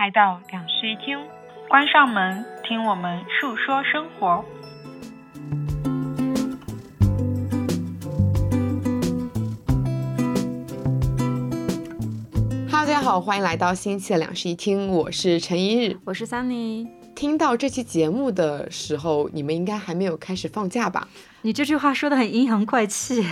[0.00, 1.18] 来到两室一厅，
[1.68, 4.42] 关上门，听我们述说生活。
[12.70, 16.88] Hello，大家好，欢迎来到新一期的两室一厅，我是陈一日，我是 Sunny。
[17.14, 21.08] 听到这期节目的时候，你们应该还没有开始放假吧？
[21.42, 23.22] 你这句话说的很阴阳怪气。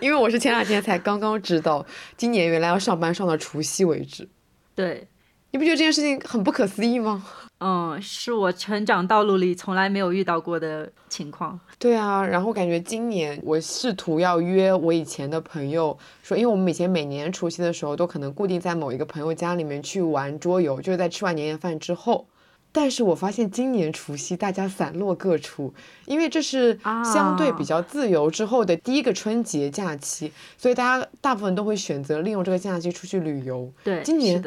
[0.00, 1.84] 因为我是前两天才刚刚知道，
[2.16, 4.26] 今年原来要上班上到除夕为止。
[4.74, 5.06] 对，
[5.50, 7.24] 你不觉得这件事情很不可思议吗？
[7.58, 11.58] 嗯，是我成长道路里从来没有遇到过的情况。
[11.78, 22.26] 对啊，然后感觉今年我试图要约我以前的朋友，说，因为我们以前每年除夕的时候都可能固定在某一个朋友家里面去玩桌游，就是在吃完年夜饭之后。
[22.70, 25.72] 但是我发现今年除夕大家散落各处，
[26.06, 33.72] 因为这是相对比较自由之后的第一个春节假期，所以大家大部分都会选择利用这个假期出去旅游。
[33.84, 34.42] 对，今年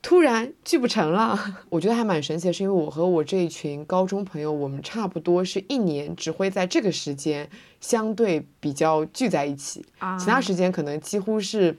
[0.00, 1.38] 突然聚不成了，
[1.70, 7.48] 我觉得还蛮神奇的，是因为我和我这一群高中朋友，我们差不多是一年只会在这个时间
[7.80, 9.84] 相对比较聚在一起，
[10.18, 11.76] 其他时间可能几乎是。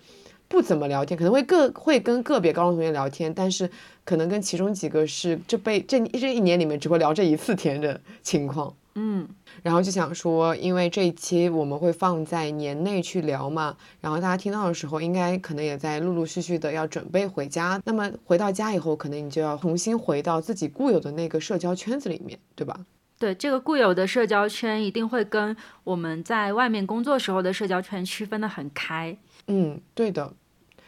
[0.51, 3.69] 不怎么聊天，可能会个会跟个别高中同学聊天，但是
[4.03, 8.73] 可能跟其中几个是这辈这这一年里面只会聊这一次天的情况。
[8.95, 9.27] 嗯，
[9.63, 17.81] 然后就想说，因为这一期我们会放在年内去聊嘛，然后大家听到的时候，应该可能也在陆陆续续的要准备回家。
[17.85, 22.79] 那么回到家以后，可能你就要重新回到自己固有的那个社交圈子里面，对吧？
[23.17, 29.17] 对，这个固有的社交圈一定会跟我们在外面工作时候的社交圈区分的很开。
[29.47, 30.33] 嗯，对的。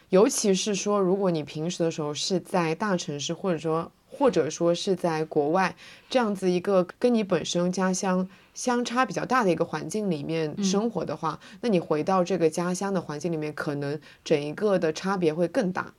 [0.08, 5.74] 尤其是说，如果你平时的时候是在大城市，或者说或者说是在国外
[6.10, 15.94] 这样子一个跟你本身家乡相差比较大的一个环境里面生活的话，那你回到这个家乡的环境里面，可能整一个的差别会更大。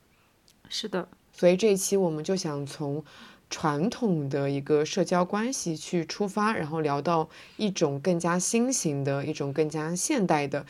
[0.68, 3.04] 是的，所以这一期我们就想从
[3.50, 10.64] 传统的一个社交关系去出发，然后聊到一种更加新型的一种更加现代的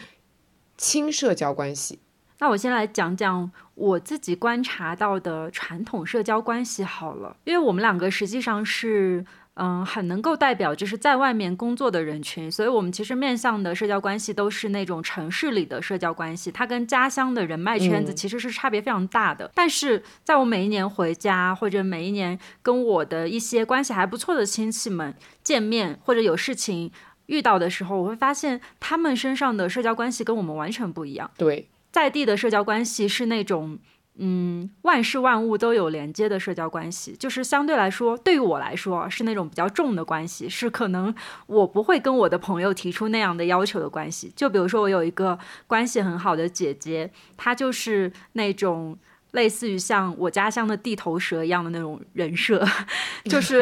[0.76, 1.98] 轻社交关系。
[2.40, 9.24] 那我先来讲讲我自己观察到的传统社交关系好了，因为我们两个实际上是，
[9.54, 19.50] 嗯，很能够代表就是在外面工作的人群，所以我们其实面向的社交关系都是那种城市里的社交关系，它跟家乡的人脉圈子其实是差别非常大的。
[19.54, 26.90] 但是在我每一年回家或者每一年跟我的一些关系还不错的亲戚们见面或者有事情
[27.26, 31.30] 遇到的时候，我会发现他们身上的社交关系跟我们完全不一样。
[31.38, 31.68] 对。
[31.94, 33.78] 在地的社交关系是那种，
[34.16, 41.14] 嗯，万事万物都有连接的社交关系，就是相对来说，对于我来说是那种比较重的关系，是可能
[41.46, 44.32] 我不会跟我的朋友提出那样的要求的关系。
[44.34, 45.38] 就比如说，我有一个
[45.68, 48.98] 关系很好的姐姐，她就是那种。
[49.34, 52.64] 类似于像我家乡的地头蛇一样的那种人设，
[53.26, 53.60] 就是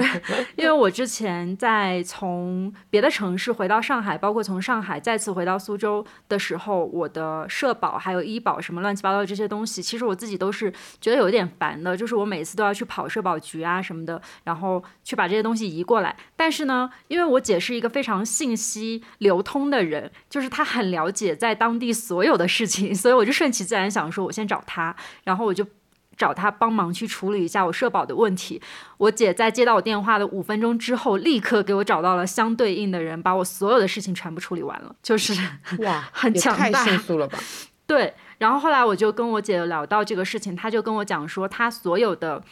[0.54, 16.14] 因为我之前在从别的城市回到上海，包括从上海再次回到苏州的时候，我的社保还有医保什么乱七八糟的这些东西，其实我自己都是觉得有点烦的，就是我每次都要去跑社保局啊什么的，然后去把这些东西移过来。
[16.36, 24.94] 但是呢，因为我姐是一个非常信息流通的人，就是她很了解在当地所有的事情，所以我就顺其自然想说，我先找她，
[25.24, 25.61] 然后我就。
[26.16, 28.60] 找他帮忙去处理一下我社保的问题。
[28.98, 34.94] 我姐在接到我电话的五分钟之后，立刻给我找到了相对应的人，把我所有的事情全部处理完了。
[35.02, 35.32] 就是
[35.78, 37.38] 哇， 很强大，太迅速了吧？
[37.86, 38.14] 对。
[38.38, 42.42] 然后后来我就跟我姐聊到这个事情，她就跟我讲说，她所有的。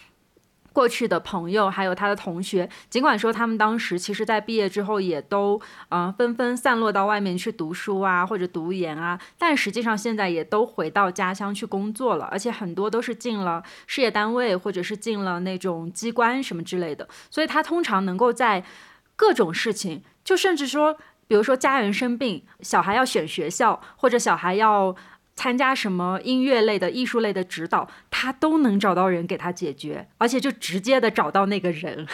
[0.72, 17.08] 过去的朋友，还有他的同学，尽管说他们当时其实，在毕业之后也都，嗯，纷纷散落到外面去读书啊，或者读研啊，但实际上现在也都回到家乡去工作了，而且很多都是进了事业单位，或者是进了那种机关什么之类的。
[17.30, 18.64] 所以他通常能够在
[19.16, 20.96] 各种事情，就甚至说，
[21.26, 24.94] 比如说家人生病，小孩要选学校，或者小孩要。
[25.40, 32.06] 参加什么音乐类的、艺术类的指导，他都能找到人给他解决，而且就直接的找到那个人。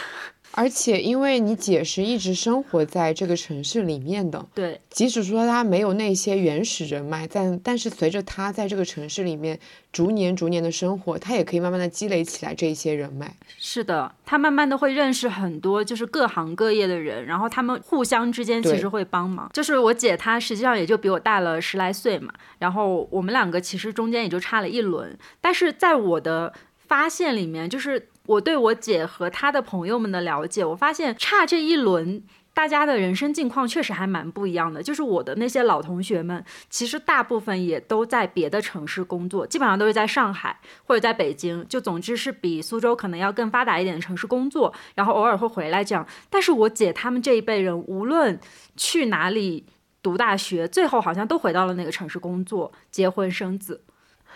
[0.51, 9.59] 而且，因为你姐是一直生活在这个城市里面的，对，即使说她没有那些原始人脉，但但是随着她在这个城市里面
[9.91, 13.35] 逐年逐年的生活，她也可以慢慢的积累起来这一些人脉。
[13.59, 19.47] 是的，她慢慢的会认识很多就是各行各业的人，然后他们互相之间其实会帮忙。
[19.53, 26.51] 就是我姐她实际上也就比我大了十来岁嘛，然后我们两个其实中间也就差了一轮，但是在我的
[26.87, 28.07] 发现里面，就是。
[28.27, 32.21] 我对我姐和她的朋友们的了解，我发现差这一轮，
[32.53, 34.83] 大家的人生境况确实还蛮不一样的。
[34.83, 46.05] 就是我的那些老同学们，其实大部分也都在别的城市工作，基本上都是在上海或者在北京，就总之是比苏州可能要更发达一点的城市工作，然后偶尔会回来这样。
[46.29, 48.39] 但是我姐他们这一辈人，无论
[48.75, 49.65] 去哪里
[50.03, 53.83] 读大学，最后好像都回到了那个城市工作、结婚、生子。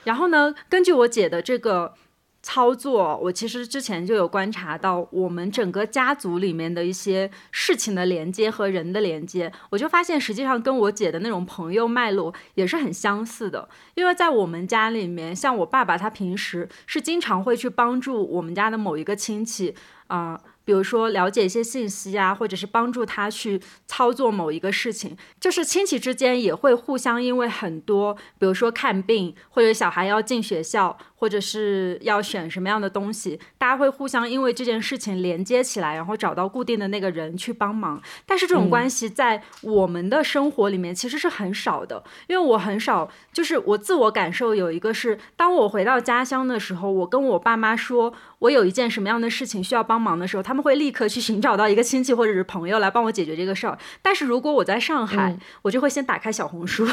[0.05, 1.93] 然后呢，根据我姐的这个。
[2.43, 13.69] 操作，我其实之前就有观察到我们整个家族里面的一些事情的连接和人的连接，我就发现实际上跟我姐的那种朋友脉络也是很相似的。
[13.93, 19.75] 因为在我们家里面，像我爸爸他平时是经常会去帮助我们家的某一个亲戚
[20.07, 20.39] 啊。
[20.63, 38.01] 比如说了解一些信息啊，或者是帮助他去操作某一个事情，就是亲戚之间也会互相因为很多，比如说看病，或者小孩要进学校，或者是要选什么样的东西，大家会互相因为这件事情连接起来，然后找到固定的那个人去帮忙。
[38.25, 48.13] 但是这种关系在我们的生活里面其实是很少的，因为我很少，就是我自我感受有一个是，当我回到家乡的时候，我跟我爸妈说。
[48.41, 53.77] 我有一件什么样的事情需要帮忙的时候，他们会立刻去寻找到一个亲戚或者是朋友来帮我解决这个事儿。
[54.01, 56.87] 但是如果我在上海，我就会先打开小红书。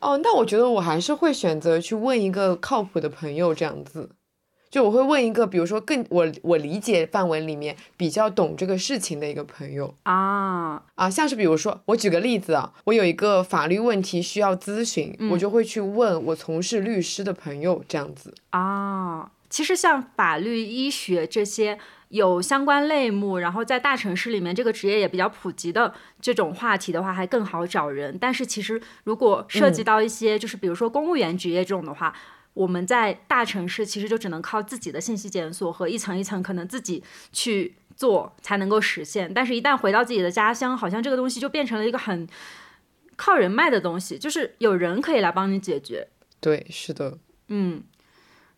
[0.00, 4.10] 哦，那我觉得我还是会选择去问一个靠谱的朋友这样子。
[4.70, 19.30] 就我会问一个，比如说更我我理解范围里面比较懂这个事情的一个朋友啊啊，像是比如说我举个例子啊，我有一个法律问题需要咨询，我就会去问我从事律师的朋友这样子啊。
[19.54, 21.78] 其实像法律、医学这些
[22.08, 28.18] 有相关类目，然后在大城市里面这个职业也比较普及的这种话题的话，还更好找人。
[28.18, 32.12] 但是其实如果涉及到一些，就是比如说公务员职业这种的话，
[32.54, 39.32] 我们在大城市其实就只能靠自己的信息检索和一层一层可能自己去做才能够实现。
[39.32, 42.26] 但是，一旦回到自己的家乡，好像这个东西就变成了一个很
[43.14, 46.08] 靠人脉的东西，就是有人可以来帮你解决。
[46.40, 47.84] 对，是的，嗯。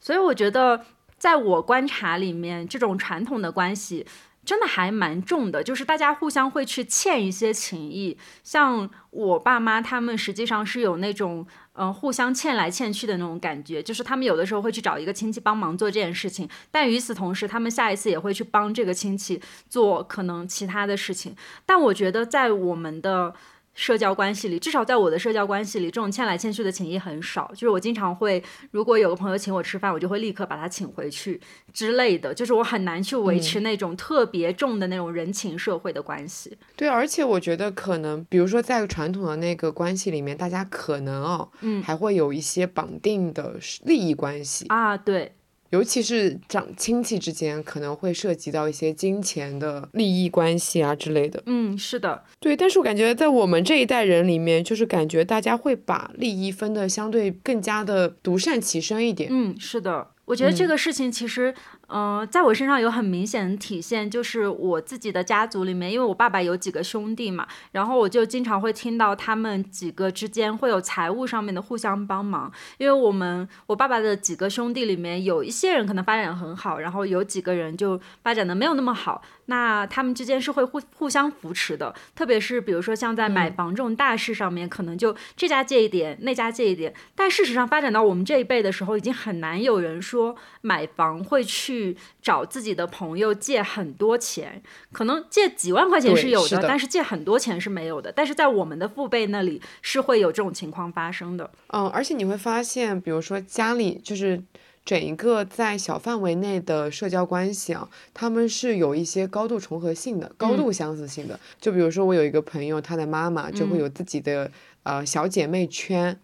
[0.06, 0.84] 所以我觉得，
[1.18, 4.06] 在我观察里面，这种传统的关系
[4.44, 8.16] 真的还蛮重的，就是大家互相会去欠一些情谊。
[8.44, 21.34] 像我爸妈他们实际上是有那种嗯互相欠来欠去的那种感觉，就是他们有的时候会去找一个亲戚帮忙做这件事情，但与此同时，他们下一次也会去帮这个亲戚做可能其他的事情。
[21.66, 23.34] 但我觉得在我们的。
[23.76, 27.48] 社交关系里，至少在我的社交关系里，这种欠来欠去的情谊很少。
[27.52, 31.40] 就是我经常会，如果有个朋友请我吃饭，我就会立刻把他请回去
[31.72, 32.34] 之类的。
[32.34, 36.56] 就是我很难去维持那种特别重的那种人情社会的关系。
[36.74, 45.34] 对，而且我觉得可能，比如说在传统的那个关系里面，大家可能哦，嗯，还会有一些绑定的利益关系啊，对。
[45.70, 51.42] 尤其是长亲戚之间，可能会涉及到一些金钱的利益关系啊之类的。
[51.46, 52.56] 嗯，是的，对。
[52.56, 59.28] 但是我感觉在我们这一代人里面，就是感觉大家会把利益分的相对更加的独善其身一点。
[59.32, 60.08] 嗯，是的。
[60.26, 61.54] 我觉得这个事情其实，
[61.88, 72.50] 嗯，在我身上有很明显的体现，就是我自己的家族里面，因为我爸爸有几个兄弟嘛，然后我就经常会听到他们几个之间会有财务上面的互相帮忙。
[72.78, 81.94] 因为我们我爸爸的几个兄弟里面，有一些人可能发展很好，然后有几个人就发展的没有那么好，那他们之间是会互互相扶持的。
[82.16, 86.92] 特别是比如说像在买房这种大事上面，可能就这家借一点，那家借一点。
[87.14, 90.16] 但事实上发展到我们这一辈的时候，已经很难有人说。
[90.16, 91.75] 说买房会去
[92.22, 98.12] 找自己的朋友借很多钱，可能借几万块钱是有的，但是借很多钱是没有的。
[98.12, 101.50] 但是在我们的父辈那里是会有这种情况发生的。
[101.68, 104.42] 嗯，而且你会发现，比如说家里就是
[104.84, 111.38] 整一个在小范围内的社交关系啊，他们是有一些高度重合性的、高度相似性的。
[111.60, 114.50] 就比如说我有一个朋友，他的妈妈就会有自己的
[114.84, 116.18] 呃小姐妹圈。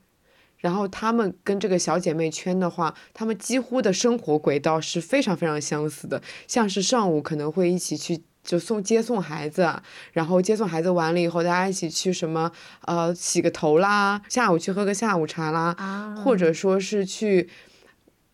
[0.63, 6.23] 然后她们跟这个小姐妹圈的话，她们几乎的生活轨道是非常非常相似的。
[6.49, 9.71] 像是上午可能会一起去就送接送孩子，
[10.13, 12.51] 然后接送孩子完了以后，大家一起去什么
[12.87, 15.77] 呃洗个头啦，下午去喝个下午茶啦，
[16.25, 17.49] 或者说是去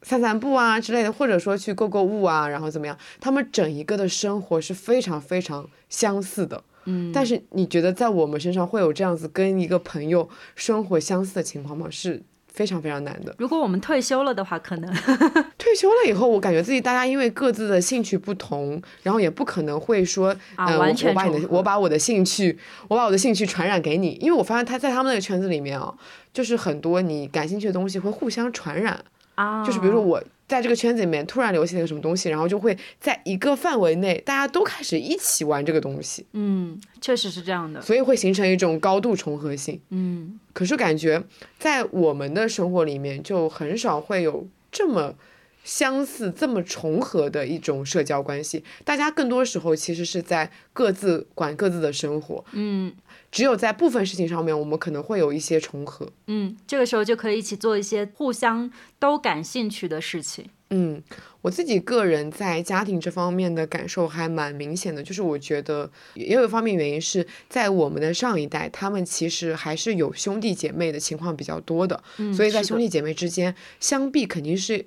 [0.02, 2.96] 散散步啊之类的，或者说去购购物啊，然后怎么样？
[3.20, 6.62] 他们整一个的生活是非常非常相似的。
[6.88, 11.86] 嗯，但是你觉得在我们身上会有这样子跟一个朋友生活相似的情况吗？
[11.90, 13.32] 是非常非常难的。
[13.38, 14.92] 如果我们退休了的话，可能
[15.58, 25.94] 退休了以后，我感觉自己大家因为各自的兴趣不同，然后也不可能会说，呃，我把你的，我把我的兴趣，我把我的兴趣传染给你，因为我发现他在他们那个圈子里面啊，
[26.32, 29.04] 就是很多你感兴趣的东西会互相传染。
[29.36, 39.80] 啊，就是比如说我在这个圈子里面突然流行了什么东西，然后就会在一个范围内大家都开始一起玩这个东西，嗯，确实是这样的，所以会形成一种高度重合性。
[39.90, 41.22] 嗯可是感觉
[41.58, 45.14] 在我们的生活里面，就很少会有这么
[45.62, 48.64] 相似、这么重合的一种社交关系。
[48.84, 52.92] 大家更多时候其实是在各自管各自的生活，嗯
[53.30, 56.10] 只有在部分事情上面，我们可能会有一些重合。
[56.26, 60.46] 嗯，这个时候就可以一起做一些互相都感兴趣的事情。
[60.70, 61.02] 嗯，
[61.40, 74.86] 我自己个人在家庭这方面的感受还蛮明显的，就是我觉得也有一方面原因是在我们的上一代，他们其实还是有兄弟姐妹的情况比较多的，嗯，所以在兄弟姐妹之间，相比肯定是。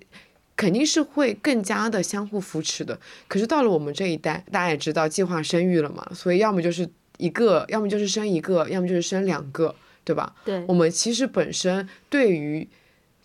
[0.57, 3.00] 肯定是会更加的相互扶持的。
[3.27, 6.88] 可是到了我们这一代，大家也知道计划生育了嘛，所以要么就是
[7.21, 10.33] 一个，要么就是生一个，要么就是生两个，对吧？
[10.43, 12.67] 对我们其实本身对于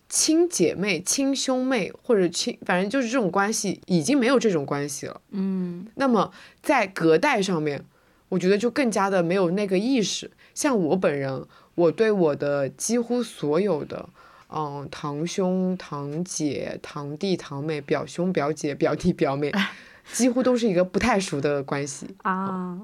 [0.08, 5.20] 亲姐妹、亲兄妹或者亲，反正就是这种关系，已经没有这种关系了。
[5.30, 6.30] 嗯那么
[6.62, 7.82] 在隔代上面，
[8.28, 10.30] 我觉得就更加的没有那个意识。
[10.54, 14.08] 像我本人，我对我的几乎所有的，
[14.48, 19.50] 嗯，堂兄、堂姐、堂弟、堂妹、表兄、表姐、表弟、表妹，
[20.12, 22.06] 几乎都是一个不太熟的关系。
[22.22, 22.78] 啊，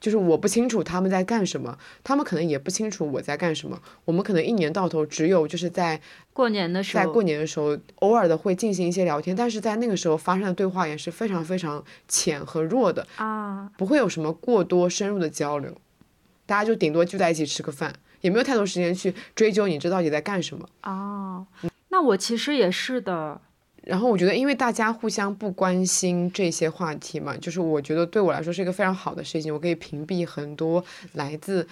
[0.00, 3.80] 就是我不清楚他们在干什么，他们可能也不清楚我在干什么。
[4.04, 6.00] 我们可能一年到头只有就是在
[6.32, 15.76] 过年的时候，在过年的时候，偶尔的会进行一些聊天，但是在那个时候发生的对话也是非常非常浅和弱的，啊，不会有什么过多深入的交流，
[16.46, 20.68] 大家就顶多聚在一起吃个饭，也没有太多时间去追究你这到底在干什么。
[20.84, 21.46] 哦，
[21.88, 23.40] 那我其实也是的，
[23.84, 31.66] 然后我觉得，因为大家互相不关心这些话题嘛，就是我觉得对我来说是一个非常好的事情，我可以屏蔽很多来自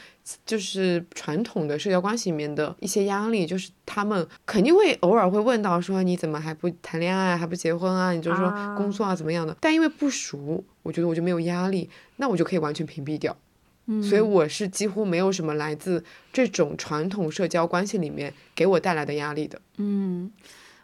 [0.45, 8.13] 就是传统的社交关系里面的一些压力，就是他们肯定会偶尔会问到说你怎么还不谈恋爱，还不结婚啊？
[8.13, 9.57] 你就说啊工作啊怎么样的？
[9.61, 13.37] 但因为不熟，我觉得我就没有压力，那我就可以完全屏蔽掉。
[13.89, 19.61] 嗯，所以我是几乎没有什么来自这种传统社交关系里面给我带来的压力的。
[19.77, 20.29] 嗯，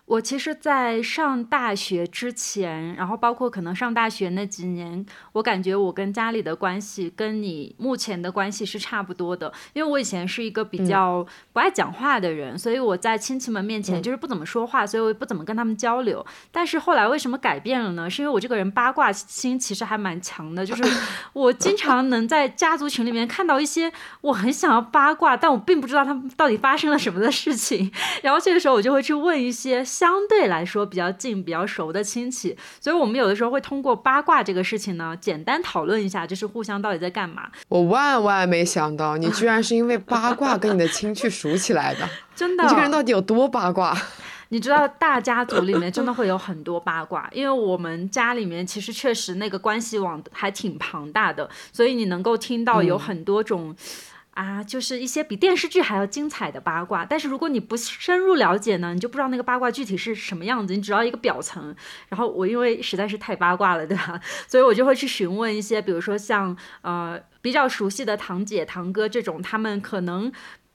[0.05, 9.51] 我其实，在上大学之前，然后包括可能上大学那几年，我感觉我跟家里的关系跟你目前的关系是差不多的。
[9.73, 16.25] 因为我以前是一个比较不爱讲话的人，所以我在亲戚们面前就是不怎么说话，所以我也不怎么跟他们交流。
[16.51, 18.11] 但是后来为什么改变了呢？
[18.11, 20.83] 是因为我这个人八卦心其实还蛮强的，就是
[21.33, 23.91] 我经常能在家族群里面看到一些
[24.21, 27.91] 我很想要八卦，但我并不知道他们到底发生了什么的事情。
[28.23, 37.51] 然后这个时候我就会去问一些相对来说比较近、比较熟的亲戚，所以我们有的时候会通过八卦这个事情呢，简单讨论一下，就是互相到底在干嘛。
[37.69, 42.09] 我万万没想到，你居然是因为八卦跟你的亲戚熟起来的。
[42.35, 43.95] 真的，你这个人到底有多八卦？
[44.49, 53.77] 你知道大家族里面真的会有很多八卦，因为我们家里面其实确实那个关系网还挺庞大的，所以你能够听到有很多种。
[54.35, 61.75] 啊，就是一些比电视剧还要精彩的八卦，但是如果你不深入了解呢，你就不知道那个八卦具体是什么样子，你只要一个表层。
[62.09, 64.21] 然后我因为实在是太八卦了，对吧？
[64.49, 70.33] 所以我就会去询问一些，比如说像呃比较熟悉的堂姐、堂哥这种，他们可能。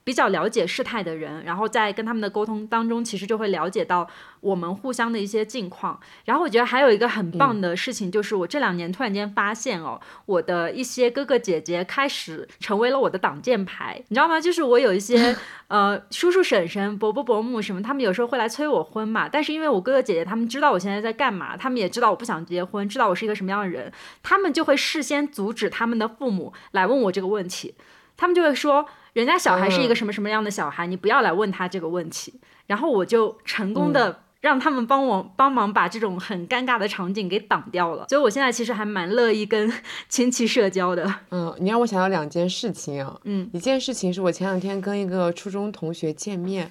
[0.08, 4.08] 比较了解事态的人，然后在跟他们的沟通当中，其实就会了解到
[4.40, 6.00] 我们互相的一些近况。
[6.24, 14.40] 然后我觉得还有一个很棒的事情，就是我这两年突然间发现哦，我的一些哥哥姐姐开始成为了我的挡箭牌，你知道吗？
[14.40, 15.36] 就是我有一些
[15.68, 19.28] 呃叔叔婶婶、伯伯伯母什么，他们有时候会来催我婚嘛。
[19.28, 27.74] 但是因为我哥哥姐姐他们知道我现在在干嘛，他们也知道我不想结婚，知道我是一个什么样的人，他们就会事先阻止他们的父母来问我这个问题。
[28.20, 28.84] 他们就会说，
[29.18, 32.32] 人家小孩是一个什么什么样的小孩，你不要来问他这个问题。
[32.68, 38.06] 然后我就成功的让他们帮我帮忙把这种很尴尬的场景给挡掉了。
[38.08, 39.72] 所以我现在其实还蛮乐意跟
[40.08, 41.12] 亲戚社交的。
[41.32, 43.18] 嗯，你让我想到两件事情啊。
[43.24, 46.70] 嗯，一件事情是我前两天跟一个初中同学见面。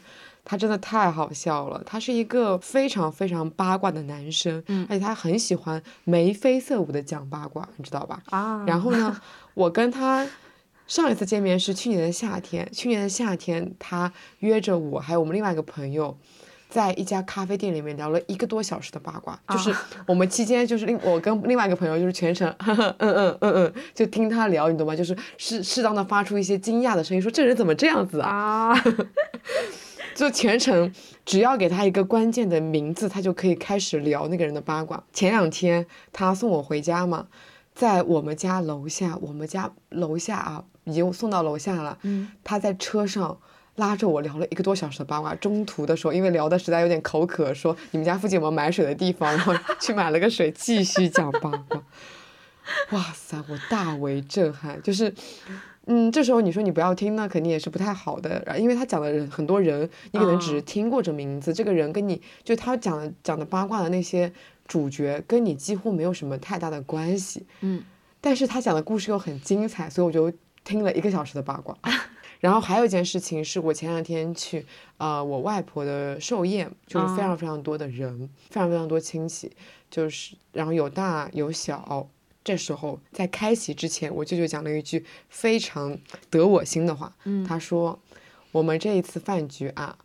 [0.50, 8.22] 他真的太好笑了，他是一个非常非常八卦的男生，嗯而且他很喜欢眉飞色舞的讲八卦，你知道吧？
[8.30, 9.20] 啊，然后呢，
[9.54, 10.26] 我跟他
[10.88, 16.18] 上一次见面是去年的夏天，去年的夏天他约着我还有我们另外一个朋友。
[16.70, 19.74] 在一家咖啡店里面聊了一个多小时的八卦，就是
[20.06, 24.94] 我们期间就是另我跟另外一个朋友就是全程呵 呵嗯嗯嗯嗯，就听他聊，你懂吗？
[24.94, 28.74] 就是适适当的发出一些惊讶的声音，说这人怎么这样子啊？
[28.74, 28.84] 啊，
[30.14, 30.94] 就全程
[31.26, 35.02] 只要给他一个关键的名字，他就可以开始聊那个人的八卦。
[35.14, 37.28] 前两天他送我回家嘛，
[37.74, 41.98] 在我们家楼下，我们家楼下啊，已经送到楼下了。
[42.02, 43.38] 嗯，他在车上
[43.76, 45.36] 拉着我聊了一个多小时的八卦。
[45.36, 51.84] 中途的时候，因为聊的实在有点口渴，说你们家附近有没有买水的地方，然后去买了个水，继续讲八卦。
[52.92, 55.14] 哇塞，我大为震撼，就是。
[55.90, 64.30] 嗯，这时候你说你不要听，那肯定也是不太好的，因为他讲的人很多人，你可能只是听过这名字，这个人跟你就他讲的讲的八卦的那些
[64.68, 67.82] 主角跟你几乎没有什么太大的关系，嗯，
[68.20, 70.30] 但是他讲的故事又很精彩，所以我就
[70.68, 71.76] 听了一个小时的八卦。
[72.40, 74.66] 然后还有一件事情是我前两天去
[74.98, 79.52] 呃我外婆的寿宴，就是非常非常多的人，非常非常多亲戚，
[79.90, 82.10] 就是然后有大有小。
[82.44, 85.98] 这时候在开席之前，我舅舅讲了一句非常
[86.30, 87.14] 得我心的话。
[87.26, 88.00] 嗯，他说
[88.54, 89.98] ：“我们这一次饭局啊，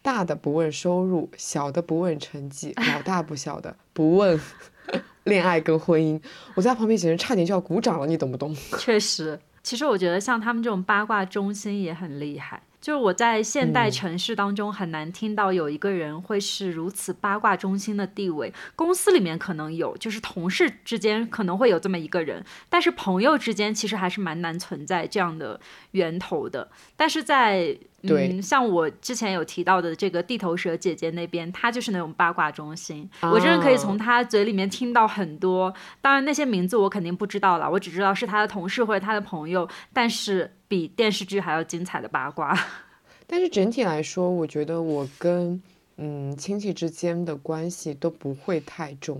[0.00, 4.40] 大的不问收入，小的不问成绩，老大不小的不问
[5.24, 6.18] 恋爱跟婚姻。”
[6.56, 8.56] 我在旁边简直差点就要鼓掌了，你懂不懂？
[8.78, 12.62] 确实，其实我觉得像他们这种八卦中心也很厉害。
[12.80, 18.52] 就是我在现代城市当中很难听到有一个人会是如此八卦中心的地位。
[18.76, 25.58] 公司里面可能有，就是同事之间可能会有这么一个人，但是朋友之间其实还是蛮难存在这样的
[25.92, 26.70] 源头的。
[26.94, 35.72] 但是在嗯，像我之前有提到的这个地头蛇姐姐那边，她就是那种八卦中心，我真的可以从她嘴里面听到很多。
[36.02, 42.54] 当然那些名字我肯定不知道了，我只知道是她的同事或者她的朋友，但是比电视剧还要精彩的八卦。
[43.26, 45.62] 但是整体来说，我觉得我跟
[45.96, 49.18] 嗯亲戚之间的关系都不会太重。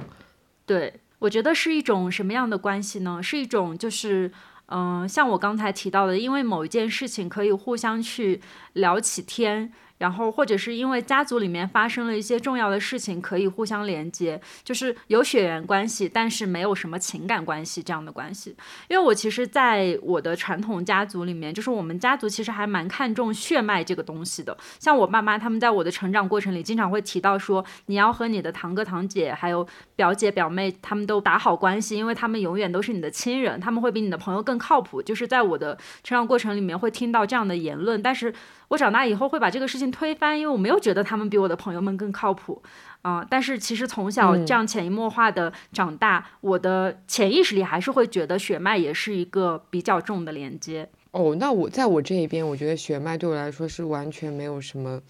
[0.66, 3.22] 对，我觉得是一种什么样的关系呢？
[3.22, 4.30] 是一种就是。
[4.66, 8.40] 嗯，像我刚才提到的，因为某一件事情可以互相去
[8.72, 9.72] 聊起天。
[9.98, 18.56] 然后，或者是因为家族里面发生了一些重要的事情，可以互相连接，就是有血缘关系，但是没有什么情感关系这样的关系。
[18.88, 24.56] 因为我其实，在我的传统家族里面，就是我们家族其实还蛮看重血脉这个东西的。
[24.80, 35.00] 像我爸妈他们在我的成长过程里，经常会提到说，你要和你的堂哥堂姐还有表姐表妹他们都打好关系，因为他们永远都是你的亲人，他们会比你的朋友更靠谱。
[35.00, 38.34] 就是在我的成长过程里面会听到这样的言论，但是。
[38.68, 42.62] 我长大以后会把这个事情推翻，因为我没有觉得他们比我的朋友们更靠谱，
[43.02, 43.26] 啊！
[43.28, 50.88] 但是其实从小这样潜移默化的长大，我的潜意识里还是会觉得血脉也是一个比较重的连接。
[51.12, 55.00] 哦，那我在我这一边，我觉得血脉对我来说是完全没有什么，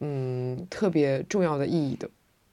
[0.00, 2.10] 嗯，特别重要的意义的。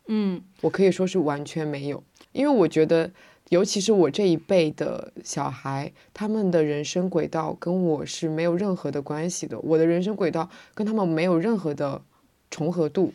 [0.07, 3.11] 嗯，我可以说是完全没有，因为我觉得。
[3.51, 9.59] 尤其是我这一辈的小孩，他们的人生轨道跟我是没有任何的关系的。
[9.59, 12.01] 我的人生轨道跟他们没有任何的
[12.49, 13.11] 重合度。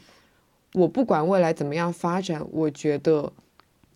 [0.75, 3.33] 我不管未来怎么样发展，我觉得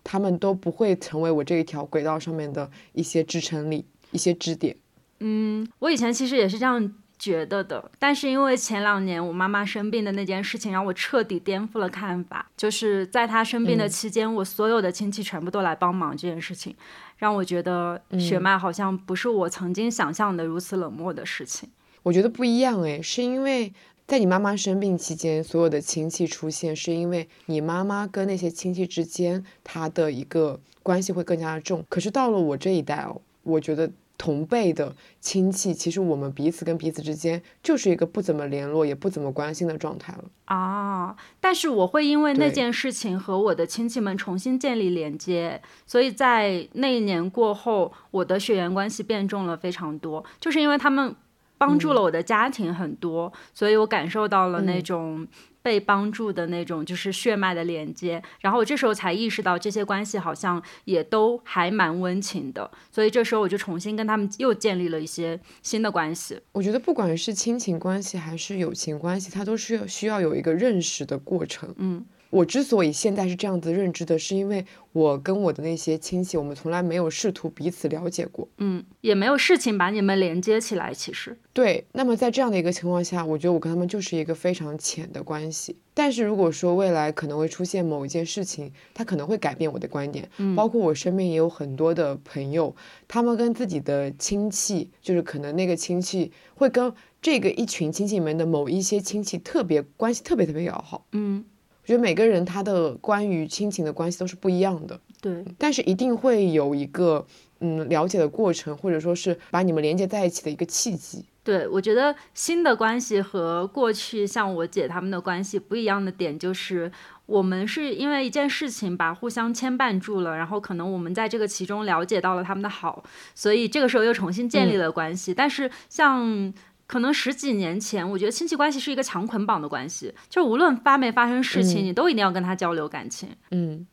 [0.03, 4.74] 他们都不会成为我这一条轨道上面的一些支撑力、一些支点。
[5.18, 6.94] 嗯，我以前其实也是这样。
[7.20, 12.50] 觉得的，但是因为前两年我妈妈生病的那件事情，让我彻底颠覆了看法。
[12.56, 16.74] 就是在她生病的期间，我所有的亲戚全部都来帮忙这件事情，
[17.18, 21.68] 让我觉得血脉好像不是我曾经想象的如此冷漠的事情。
[22.02, 23.70] 我觉得不一样诶，是因为
[24.06, 31.85] 在你妈妈生病期间，所有的亲戚出现，是因为你妈妈跟那些亲戚之间，她的一个关系会更加的重。
[31.90, 33.90] 可是到了我这一代哦，我觉得。
[34.20, 41.16] 同辈的亲戚，其实我们彼此跟彼此之间就是一个不怎么联络，也不怎么关心的状态了啊。
[41.40, 51.16] 但是我会因为那件事情和我的亲戚们重新建立连接，所以在那一年过后，我的血缘关系变重了非常多，就是因为他们
[51.56, 55.26] 帮助了我的家庭很多，所以我感受到了那种。
[55.62, 66.40] 被帮助的那种就是血脉的连接，然后我这时候才意识到这些关系好像也都还蛮温情的，所以这时候我就重新跟他们又建立了一些新的关系。
[66.53, 71.75] 我觉得不管是亲情关系还是友情关系，它都是需要有一个认识的过程。
[71.79, 72.05] 嗯。
[72.31, 80.95] 我之所以现在是这样子认知的，是因为我跟我的那些亲戚，我们从来没有试图彼此了解过，嗯，也没有事情把你们连接起来。
[80.95, 81.85] 其实，对。
[81.93, 85.77] 那么在这样的一个情况下，我觉得我跟他们就是一个非常浅的关系。
[85.93, 90.29] 但是如果说未来可能会出现某一件事情，它可能会改变我的观点。
[90.38, 92.75] 嗯，包括我身边也有很多的朋友，
[93.09, 101.05] 他们跟自己的亲戚，就是可能那个亲戚会跟这个一群亲戚里面的某一些亲戚特别关系特别特别要好。
[101.12, 101.45] 嗯。
[101.85, 107.27] 觉得每个人他的关于亲情的关系都是不一样的，对，但是一定会有一个
[107.61, 111.25] 嗯了解的过程，或者说是把你们连接在一起的一个契机。
[111.43, 116.93] 对，我觉得新的关系和过去像我姐他们的关系不一样的点就是，
[117.25, 123.03] 我们是因为一件事情把互相牵绊住了，然后可能我们在这个其中了解到了他们的好，
[123.35, 125.35] 所以这个时候又重新建立了关系。
[125.35, 126.53] 但是像。
[126.90, 133.29] 可能十几年前，我觉得亲戚关系是一个强捆绑的关系，就无论发没发生事情，你都一定要跟他交流感情。
[133.53, 133.87] 嗯，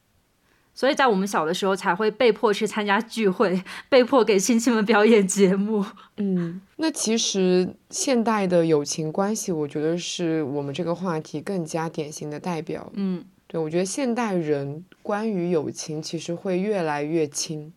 [0.73, 5.86] 所以在我们小的时候才会被迫去参加聚会，被迫给亲戚们表演节目。
[6.15, 12.91] 嗯，那其实现代的友情关系，我觉得是我们这个话题更加典型的代表。
[12.95, 17.71] 嗯，对，我觉得现代人关于友情其实会越来越轻。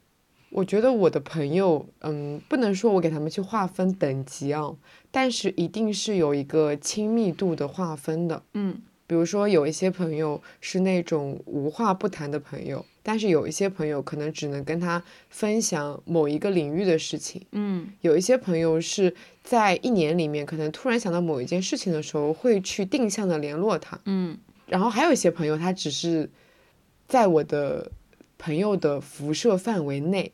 [0.52, 4.68] 我觉得我的朋友，嗯，不能说我给他们去划分等级啊，
[5.10, 8.42] 但是一定是有一个亲密度的划分的。
[8.54, 17.44] 嗯，比如说有一些朋友是那种无话不谈的朋友，但是有一些朋友可能只能跟他分享某一个领域的事情。
[17.52, 23.98] 嗯，有一些朋友是在一年里面可能突然想到某一件事情的时候，会去定向的联络他。
[24.04, 26.30] 嗯，然后还有一些朋友，他只是
[27.08, 27.90] 在我的
[28.38, 30.32] 朋友的辐射范围内。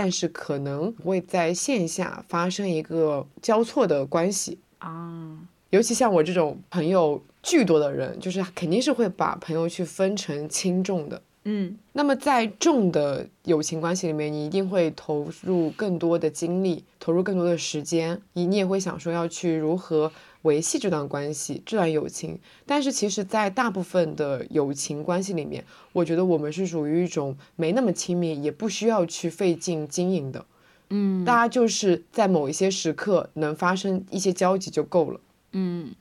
[0.00, 5.36] 但是可能会在线下发生一个交错的关系啊，
[5.70, 11.20] 尤其像我这种朋友巨多的人，就是肯定是会把朋友去分成轻重的。
[11.42, 20.12] 嗯，那么在重的友情关系里面，你一定会投入更多的精力，投入更多的时间，你你也会想说要去如何。
[20.42, 30.46] 维系这段关系，这段友情，但是其实，在大部分的友情关系里面，我觉得我们是属于一种没那么亲密，也不需要去费劲经营的，
[30.90, 35.20] 嗯，大家就是在某一些时刻能发生一些交集就够了，
[35.52, 35.92] 嗯，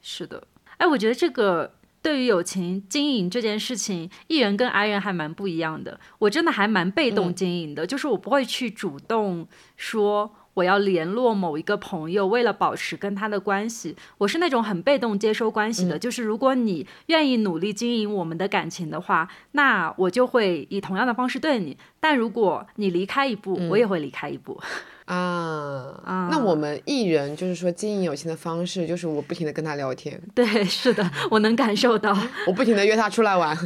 [0.00, 0.42] 是的，
[0.78, 10.34] 哎，我觉得这个对于友情经营这件事情，艺人跟 I 人还蛮不一样的，我真的还蛮被动经营的，就是我不会去主动说。
[10.54, 15.98] 我要联络某一个朋友，为了保持跟他的关系，我是那种很被动接收关系的。
[15.98, 21.76] 就是如果你愿意努力经营我们的感情的话，那我就会以同样的方式对你。
[22.00, 24.60] 但如果你离开一步，我也会离开一步。
[25.04, 26.28] 啊啊！
[26.30, 30.18] 那我们艺人就是说经营友情的方式，就是我不停的跟他聊天。
[30.34, 32.16] 对，是的，我能感受到。
[32.46, 33.56] 我不停的约他出来玩，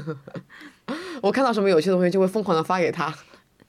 [1.20, 3.14] 我看到什么有趣的东西就会疯狂的发给他。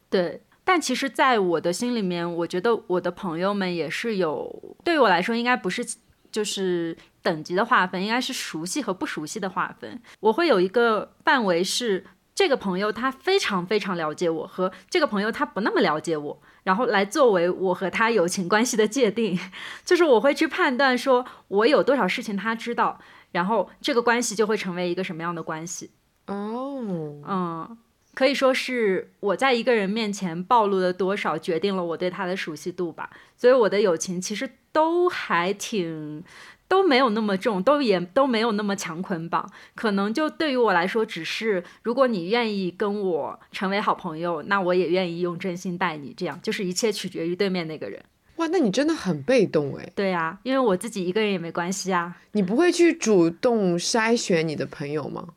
[0.09, 0.41] 对。
[0.67, 5.81] 但其实，在我的心里面，我觉得我的朋友们也是有，对于我来说，应该不是
[6.29, 10.01] 就是等级的划分，应该是熟悉和不熟悉的划分。
[10.19, 19.39] 我会有一个范围是，这个朋友他非常非常了解我，和这个朋友他不那么了解我，然后来作为我和他友情关系的界定。
[19.85, 22.99] 就是我会去判断，说我有多少事情他知道，
[23.31, 25.91] 然后这个关系就会成为一个什么样的关系。
[26.27, 26.83] 哦，
[27.25, 27.77] 嗯。
[28.17, 33.11] 可以说是我在一个人面前暴露了多少，决定了我对他的熟悉度吧。
[33.35, 36.23] 所以我的友情其实都还挺
[36.67, 39.47] 都没有那么重，都也都没有那么强捆绑。
[39.75, 46.11] 可能就对于我来说，只是如果你愿意跟我成为好朋友，那我也愿意用真心待你。
[46.17, 48.03] 这样就是一切取决于对面那个人。
[48.37, 49.91] 哇，那你真的很被动哎。
[49.93, 52.17] 对呀，因为我自己一个人也没关系啊。
[52.31, 55.27] 你不会去主动筛选你的朋友吗？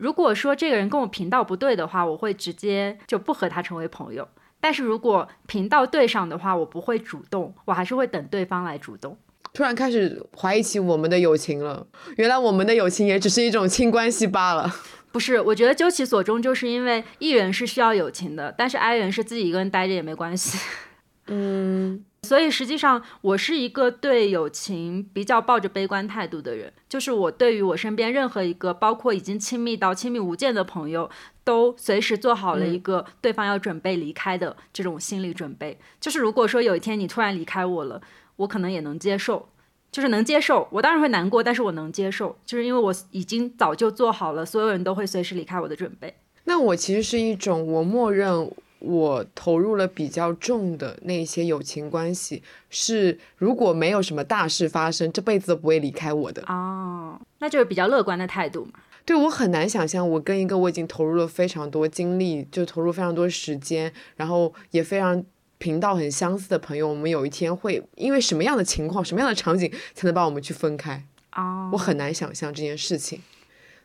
[0.00, 4.26] 如果说这个人跟我频道不对的话，我会直接就不和他成为朋友。
[4.58, 9.18] 但是如果频道对上的话，我不会主动，我还是会等对方来主动。
[9.52, 11.86] 突然开始怀疑起我们的友情了，
[12.16, 14.74] 原来我们的友情也只是一种亲关系罢了。
[15.12, 20.58] 不是，我觉得究其所终，就是因为艺人是需要友情的，但是 I 人是自己一个人待着也没关系。
[21.26, 22.06] 嗯。
[22.22, 26.72] 所以实际上，我是一个对友情比较抱着悲观态度的人。
[26.88, 31.10] 就是我对于我身边任何一个，包括已经亲密到亲密无间的朋友，
[31.42, 35.78] 都随时做好了一个对方要准备离开的这种心理准备。
[35.98, 38.00] 就是如果说有一天你突然离开我了，
[38.36, 39.48] 我可能也能接受，
[39.90, 40.68] 就是能接受。
[40.70, 46.14] 我当然会难过，但是我能接受，就是因为我已经早就做好了所有人都会随时离开我的准备。
[46.44, 48.52] 那我其实是一种我默认。
[48.80, 56.42] 我投入了比较重的那些友情关系，是如果没有什么大事发生，这辈子都不会离开我的。
[56.48, 58.72] 哦，那就是比较乐观的态度嘛。
[59.04, 65.24] 对我很难想象，我跟一个我已经投入了非常多精力，就投入非常多时间，然后也非常
[65.58, 71.04] 频道很相似的朋友，我们有一天会因为什么样的情况、什么样的场景才能把我们去分开？
[71.34, 73.20] 哦，我很难想象这件事情。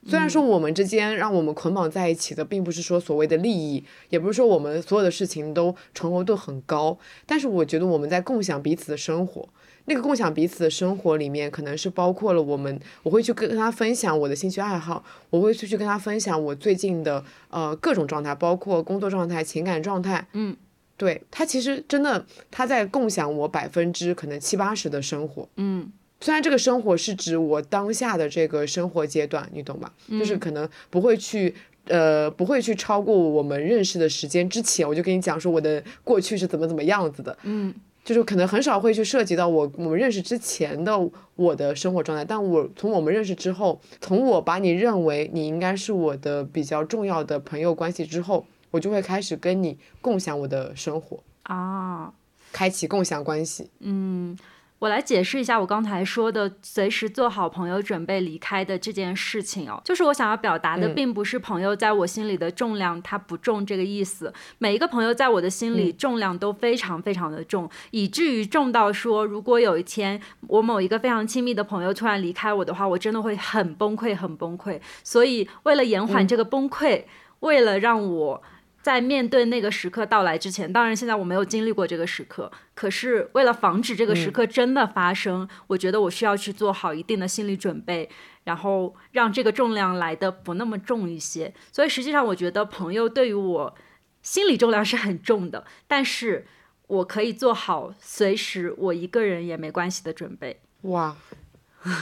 [0.06, 9.50] 虽然说我们之间让我们捆绑在一起的，并不是说所谓的利益，也不是说我们所有的事情都重合度很高，但是我觉得我们在共享彼此的生活。
[9.88, 20.28] 那个共享彼此的生活里面，可能是包括了我们，我会去跟他分享我的兴趣爱好，我会去去跟他分享我最近的呃各种状态，包括工作状态、情感状态。
[20.34, 20.56] 嗯，
[20.98, 25.48] 对他其实真的他在共享我百分之可能七八十的生活。
[25.58, 25.92] 嗯。
[26.22, 29.94] 虽然这个生活是指我当下的这个生活阶段，你懂吧？
[30.10, 31.54] 就是可能不会去，
[31.86, 37.38] 呃，不会去超过我们认识的时间之前，我就跟你讲说我的过去是怎么怎么样子的。
[37.44, 37.74] 嗯，
[38.04, 40.98] 就是可能很少会去涉及到我我们认识之前的
[41.36, 52.14] 我的生活状态，但我从我们认识之后，从我把你认为你应该是我的比较重要的朋友关系之后，我就会开始跟你共享我的生活，啊，
[52.52, 53.70] 开启共享关系。
[53.80, 54.38] 嗯，
[54.86, 64.32] 我来解释一下我刚才说的随时做好朋友准备离开的这件事情哦，就是我想要表达的，嗯并不是朋友在我心里的重量它不重这个意思。
[64.60, 74.80] 每一个朋友在我的心里重量都非常非常的重，以至于重到说，如果有一天我某一个非常亲密的朋友突然离开我的话，我真的会很崩溃，很崩溃。
[75.04, 77.06] 所以为了延缓这个崩溃，
[77.40, 78.44] 为了让我。
[78.86, 88.08] 在面对那个时刻到来之前，当然现在我没有经历过这个时刻，可是为了防止这个时刻真的发生，我觉得我需要去做好一定的心理准备，
[88.44, 91.52] 然后让这个重量来的不那么重一些。
[91.72, 93.76] 所以实际上，我觉得朋友对于我
[94.22, 96.46] 心理重量是很重的，但是
[96.86, 100.62] 我可以做好随时我一个人也没关系的准备。
[100.82, 101.16] 哇，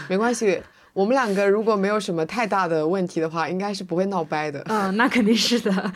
[0.10, 0.62] 没关系，
[0.94, 4.64] 我们两个如果没有什么太大的问题的话，应该是不会闹掰的。
[4.70, 5.92] 嗯，那肯定是的。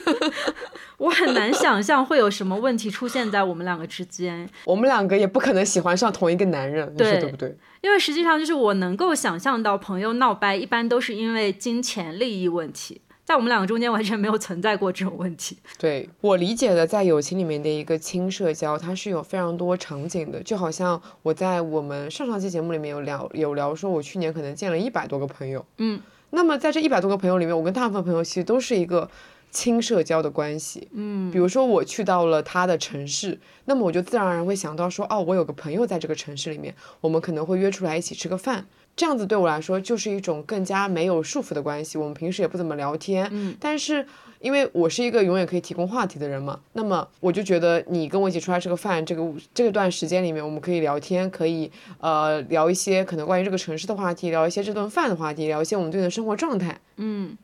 [0.98, 7.56] 我很难想象会有什么问题出现在我们两个之间，我们两个也不可能喜欢上同一个男人，你说对对不对？
[7.80, 15.56] 因为实际上就是我能够想象到朋友闹掰，一般都是因为金钱利益问题，在我们两个中间完全没有存在过这种问题。
[15.78, 25.98] 对我理解的，在友情里面的一个轻社交，它是有非常多场景的，就好像我在我们上上期节目里面有聊有聊说，我去年可能见了一百多个朋友，嗯，
[26.30, 29.08] 那么在这一百多个朋友里面，我跟大部分朋友其实都是一个
[29.50, 38.66] 轻社交的关系，嗯，比如说我去到了他的城市，那么我就自然而然会想到说，哦，我有个朋友在这个城市里面，我们可能会约出来一起吃个饭。
[38.96, 41.98] 这样子对我来说就是一种更加没有束缚的关系。
[41.98, 44.06] 我们平时也不怎么聊天，嗯，但是
[44.40, 56.78] 因为我是一个永远可以提供话题的人嘛，那么我就觉得你跟我一起出来吃个饭，这个这段时间里面我们可以聊天，可以呃聊一些可能关于这个城市的话题，聊一些这顿饭的话题，聊一些我们最近的生活状态。
[56.96, 57.36] 嗯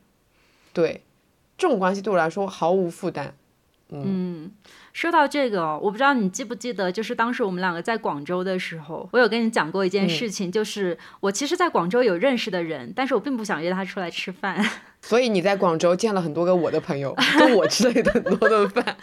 [0.73, 1.01] 对，
[1.57, 3.33] 这种关系对我来说毫无负担。
[3.89, 4.49] 嗯，
[4.93, 14.63] 说到这个哦，我不知道你记不记得，就是当时我们两个在广州的时候，我有跟你讲过一件事情，就是我其实在广州有认识的人，但是我并不想约他出来吃饭。
[15.01, 18.97] 所以你在广州见了很多个我的朋友，跟我吃了很多顿饭。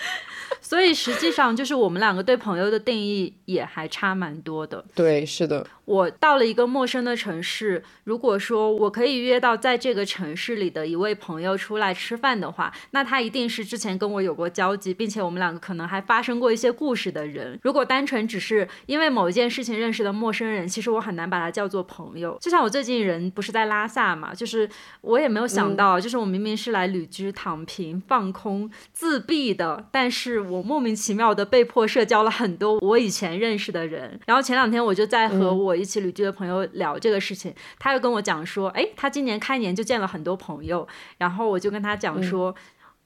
[0.69, 4.85] 所以实际上就是我们两个对朋友的定义也还差蛮多的。
[4.95, 17.59] 对，是的，我到了一个陌生的城市，如果说我可以约到在这个城市里的一位朋友出来吃饭的话，那他一定是之前跟我有过交集，并且我们两个可能还发生过一些故事的人。
[17.63, 22.37] 如果单纯只是因为某一件事情认识的陌生人，其实我很难把他叫做朋友。
[22.43, 24.69] 就像我最近人不是在拉萨嘛，就是
[25.01, 34.19] 我也没有想到，就是我明明是来旅居、躺平、放空、自闭的，但是我莫名其妙的被迫社交了很多我以前认识的人。
[34.27, 40.87] 然后前两天我就在和我一起旅居的朋友聊这个事情，他又跟我讲说，哎，他今年开年就见了很多朋友，
[41.19, 42.55] 然后我就跟他讲说。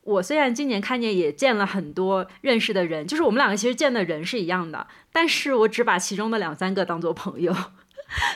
[0.04, 7.54] 我虽然今年开年也见了很多认识的人，就是我们两个其实见的人是一样的，但是我只把其中的两三个当做朋友，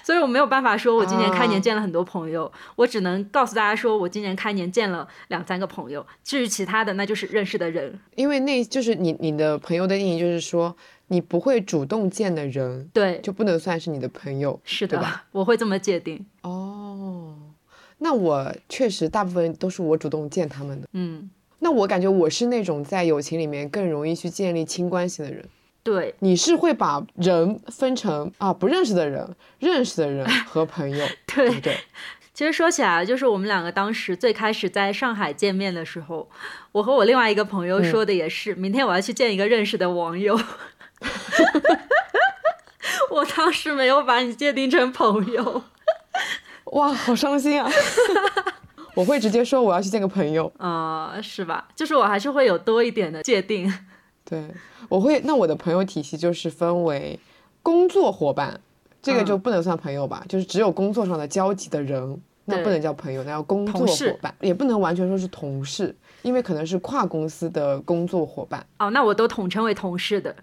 [0.02, 7.98] 所以我没有办法说我今年开年见了很多朋友，我只能告诉大家说我今年开年见了两三个朋友，至于其他的那就是认识的人。
[8.14, 10.74] 因为那就是你你的朋友的定义，就是说
[11.08, 14.60] 你不会主动见的人，对，就不能算是你的朋友。
[14.64, 16.24] 是的对吧，我会这么界定。
[16.42, 17.34] 哦，
[17.98, 20.88] 那我确实大部分都是我主动见他们的。
[20.92, 25.44] 嗯，那我感觉我是那种在友情里面更容易去建立亲关系的人。
[25.86, 29.24] 对，你是会把人分成啊不认识的人、
[29.60, 31.78] 认识的人 和朋友，对对不对？
[32.34, 36.28] 其实说起来，就是我们两个当时最开始在上海见面的时候，
[36.72, 40.36] 我和我另外一个朋友说的也是，明天我要去见一个认识的网友。
[43.10, 45.62] 我当时没有把你界定成朋友，
[46.72, 47.70] 哇，好伤心啊！
[48.96, 50.52] 我会直接说我要去见个朋友。
[50.58, 51.68] 呃，是吧？
[51.76, 53.72] 就是我还是会有多一点的界定。
[54.28, 54.50] 对，
[54.88, 55.20] 我会。
[55.24, 57.18] 那我的朋友体系就是分为
[57.62, 58.60] 工作伙伴，
[59.02, 68.64] 这个嗯就不能算朋友吧，就是只有工作上的交集的人，那不能叫朋友，那叫工作伙伴，也不能完全说是同事，因为可能是跨公司的工作伙伴。
[68.78, 70.34] 哦，那我都统称为同事的。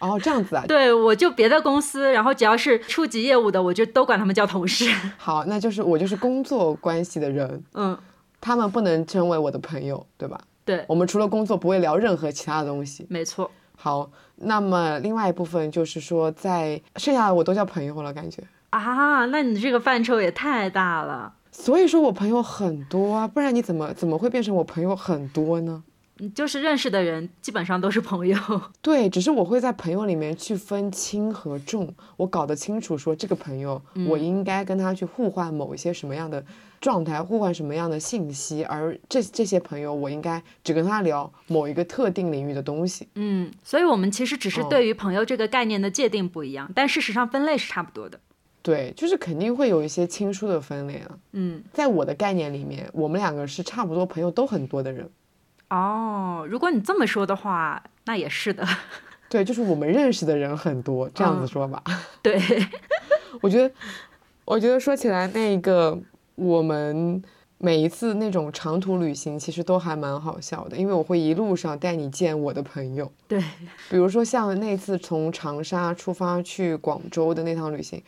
[0.00, 0.64] 哦，这样子啊。
[0.68, 4.90] 对，我就别的公司，然后只要是初级业务的，我就都管他们叫同事。
[5.16, 7.96] 好，那就是我就是工作关系的人，嗯，
[8.40, 10.40] 他们不能称为我的朋友，对吧？
[10.68, 13.06] 对，我们除了工作不会聊任何其他的东西。
[13.08, 13.50] 没错。
[13.74, 18.42] 好，那么另外一部分就是说，在剩下的我都叫朋友了，感觉。
[18.68, 21.32] 啊，那你这个范畴也太大了。
[21.50, 25.82] 所以说我朋友很多啊，不然你怎么怎么会变成我朋友很多呢？
[26.20, 28.36] 嗯就是认识的人基本上都是朋友。
[28.82, 36.44] 对，只是我会在朋友里面去分轻和重，我搞得清楚说这个朋友，我应该跟他去互换某一些什么样的
[36.80, 43.08] 状态，互换什么样的信息，而这这些朋友，我应该只跟他聊某一个特定领域的东西。
[43.14, 48.20] 嗯，所以我们其实只是哦对于朋友这个概念的界定不一样，但事实上分类是差不多的。
[48.60, 51.18] 对，就是肯定会有一些亲疏的分类啊。
[51.32, 55.08] 嗯，在我的概念里面，我们两个是差不多朋友都很多的人。
[55.70, 58.66] 哦，如果你这么说的话，那也是的。
[59.28, 61.82] 对，就是我们认识的人很多，这样子说吧。
[62.22, 62.40] 对，
[63.42, 63.74] 我觉得，
[64.46, 65.98] 我觉得说起来，那个
[66.34, 67.22] 我们
[67.58, 73.12] 每一次那种长途旅行，其实都还蛮好笑的，因为我会一路上带你见我的朋友。
[73.26, 73.38] 对，
[73.90, 78.02] 比如说像那次从长沙出发去广州的那趟旅行，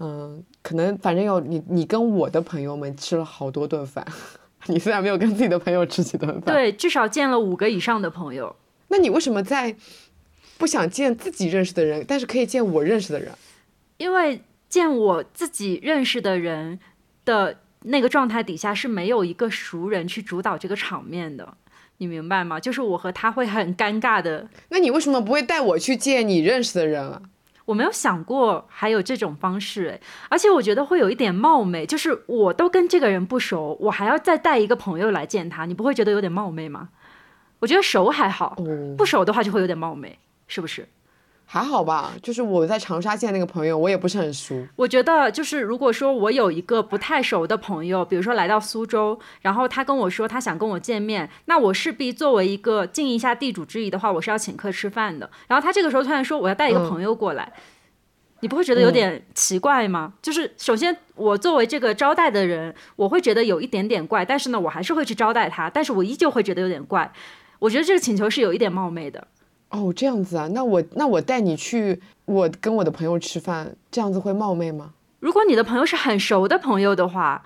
[0.00, 4.06] 嗯，可能反正有你，你跟我的朋友们吃了好多顿饭。
[4.66, 8.54] 你虽然没有跟自己的朋友吃几顿饭，对，至少见了五个以上的朋友。
[8.88, 9.74] 那你为什么在
[10.58, 13.32] 不想见自己认识的人，但是可以见我认识的人？
[13.98, 16.78] 因为见我自己认识的人
[17.24, 21.56] 的那个状态底下是没有一个熟人去主导这个场面的，
[21.98, 22.60] 你明白吗？
[22.60, 24.48] 就是我和他会很尴尬的。
[24.68, 27.22] 那你为什么不会带我去见你认识的人啊？
[27.66, 30.00] 我没有想过还有这种方式，诶，
[30.30, 36.88] 而且我觉得会有一点冒昧，就是我都跟这个人不熟，我还要再带一个朋友来见他，你不会觉得有点冒昧吗？
[37.58, 40.88] 我觉得熟还好，哦，不熟的话就会有点冒昧，是不是？
[41.48, 44.66] 还好吧，就是我在长沙见那个朋友，我也不是很熟。
[44.74, 55.30] 我觉得就是，如果说我有一个不太熟的朋友，比如说来到苏州，然后他跟我说他想跟我见面，那我势必作为一个尽一下地主之谊的话，我是要请客吃饭的。
[55.46, 57.52] 然后他这个时候突然说我要带一个朋友过来，
[58.40, 60.14] 你不会觉得有点奇怪吗？
[60.20, 67.12] 就是首先我作为这个招待的人，我会觉得有一点点怪，但是呢，我还是会去招待他，但是我依旧会觉得有点怪。
[67.60, 69.28] 我觉得这个请求是有一点冒昧的。
[69.70, 74.92] 哦，这样子啊，那我那我带你去，我跟我的朋友吃饭，这样子会冒昧吗？
[75.20, 77.42] 如果你的朋友是很熟的朋友的话，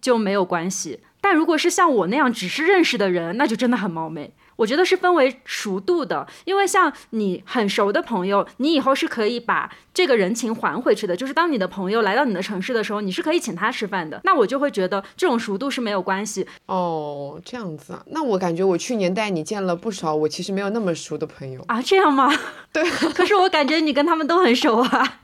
[0.00, 1.00] 就没有关系。
[1.20, 4.32] 但如果是像我那样只是认识的人，那就真的很冒昧。
[4.56, 11.16] 我觉得是分为熟度的，因为像你很熟的朋友，你以后是可以把这个人情还回去的。
[11.16, 14.20] 就是当你的朋友来到你的城市的时候，你是可以请他吃饭的。
[14.24, 16.46] 那我就会觉得这种熟度是没有关系。
[16.66, 21.62] 哦，这样子啊，那我感觉我去年带你见了不少我其实没有那么熟的朋友。
[21.68, 22.32] 啊，这样吗？
[22.72, 22.82] 对，
[23.14, 25.20] 可是我感觉你跟他们都很熟啊。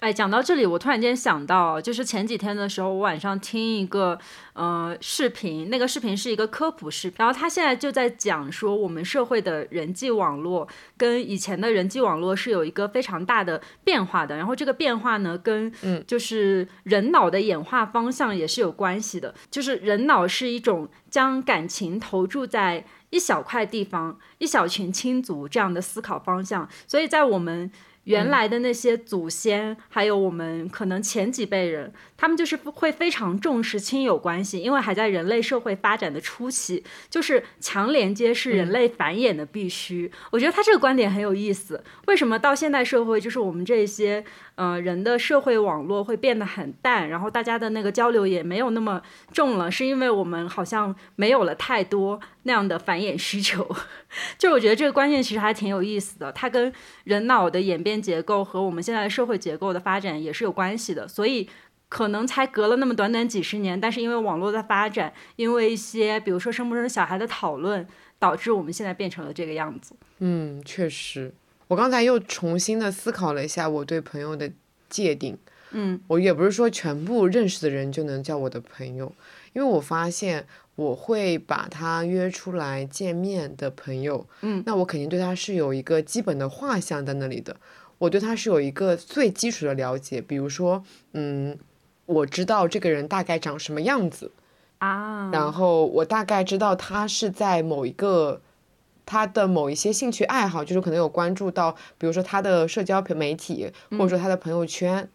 [0.00, 4.16] 哎，讲到这里，我突然间想到，就是前几天的时候，我晚上听一个
[4.52, 15.72] 呃视频，那个视频是一个科普视频，然后他现在就在讲说，我们社会的人际网络跟以前的人际网络是有一个非常大的变化的，然后这个变化呢，跟
[16.06, 27.68] 就是人脑的演化方向也是有关系的，就是人脑是一种将感情投注在一小块地方、一小群亲族这样的思考方向，所以在我们
[28.08, 40.10] 原来的那些祖先，还有我们可能前几辈人，他们就是会非常重视亲友关系，因为还在人类社会发展的初期，就是强连接是人类繁衍的必须。
[40.32, 41.82] 我觉得他这个观点很有意思。
[42.08, 44.24] 为什么到现代社会，就是我们这些
[44.56, 49.00] 呃人的社会网络会变得很淡，然后大家的那个交流也没有那么
[49.32, 53.64] 重了，是因为我们好像没有了太多那样的繁衍需求。
[54.36, 56.72] 就我觉得这个观念其实还挺有意思的，它跟
[57.04, 61.48] 人脑的演变结构和我们现在社会结构的发展也是有关系的，所以
[61.88, 67.86] 可能才隔了那么短短几十年，但是因为网络的发展，因为一些比如说生不生小孩的讨论，
[68.18, 69.94] 导致我们现在变成了这个样子。
[70.18, 71.32] 嗯，确实，
[71.68, 74.50] 我刚才又重新的思考了一下我对朋友的
[74.88, 75.38] 界定。
[75.70, 79.12] 嗯，我也不是说全部认识的人就能叫我的朋友，
[79.52, 80.46] 因为我发现
[80.76, 87.54] 我会把他约出来见面的朋友，嗯，那我肯定对他是有一个基本的画像在那里的，
[87.98, 91.58] 我对他是有一个最基础的了解，比如说，嗯，
[92.08, 94.32] 我知道这个人大概长什么样子，
[94.78, 98.40] 啊，然后我大概知道他是在某一个
[99.04, 105.06] 他的某一些兴趣爱好，就是可能有关注到，比如说他的社交媒体，或者说他的朋友圈，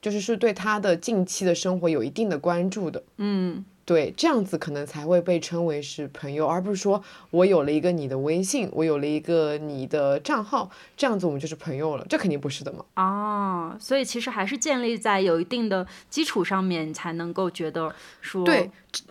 [0.00, 3.02] 就是是对他的近期的生活有一定的关注的。
[3.16, 12.84] 嗯，对，这样子可能才会被称为是朋友，而不是说我有了一个你的微信，我有了一个你的账号，这样子我们就是朋友了，这肯定不是的嘛。
[12.96, 18.68] 哦，所以其实还是建立在有一定的基础上面，你才能够觉得说，对，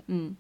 [0.08, 0.36] 嗯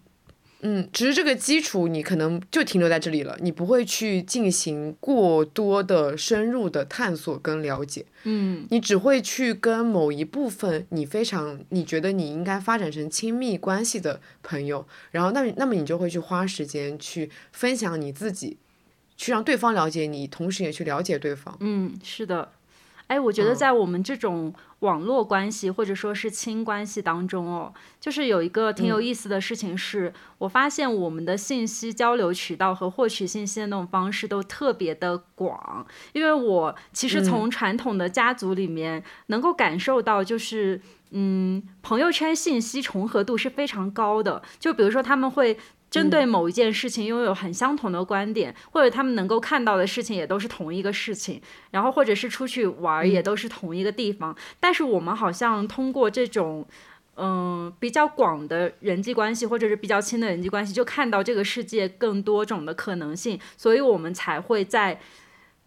[0.68, 8.03] 嗯，只是这个基础你可能就停留在这里了，你不会去进行过多的深入的探索跟了解。
[8.24, 18.57] 嗯你只会去跟某一部分你非常你觉得你应该发展成亲密关系的朋友，然后那那么你就会去花时间去分享你自己，
[19.16, 21.55] 去让对方了解你，同时也去了解对方。
[21.59, 22.51] 嗯，是的。
[23.07, 35.85] 哎，我觉得嗯在我们这种网络关系或者说是亲关系当中哦，就是有一个挺有意思的事情是，我发现我们的信息交流渠道和获取信息的那种方式都特别的广。
[36.13, 40.81] 因为我其实从传统的家族里面能够感受到，就是
[41.11, 44.41] 嗯，朋友圈信息重合度是非常高的。
[44.59, 45.57] 就比如说他们会。
[45.95, 51.41] 针对某一件事情拥有很相同的观点，或者他们能够看到的事情也都是同一个事情，
[51.71, 56.65] 然后或者是出去玩儿也都是同一个地方，但是我们好像通过这种。
[57.17, 64.99] 嗯，比较广的人际关系，或者是比较亲的人际关系，就看到这个世界更多种的可能性，所以我们才会在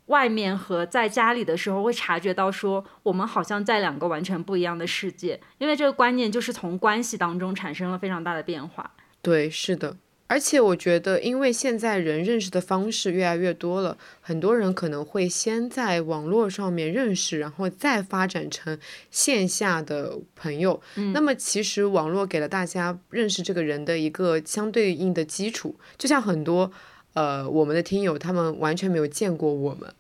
[0.09, 8.91] 外面和在家里的时候会察觉到说，我们好像在两个完全不一样的世界，因为这个观念就是从关系当中产生了非常大的变化。
[9.23, 9.97] 对，是的。
[10.29, 18.79] 而且我觉得，因为现在人认识的方式越来越多了，很多人可能会先在网络上面认识，然后再发展成
[19.11, 20.81] 线下的朋友。
[21.15, 26.71] 那么其实网络给了大家认识这个人的一个相对应的基础，就像很多
[27.15, 29.91] 呃我们的听友，他们完全没有见过我们。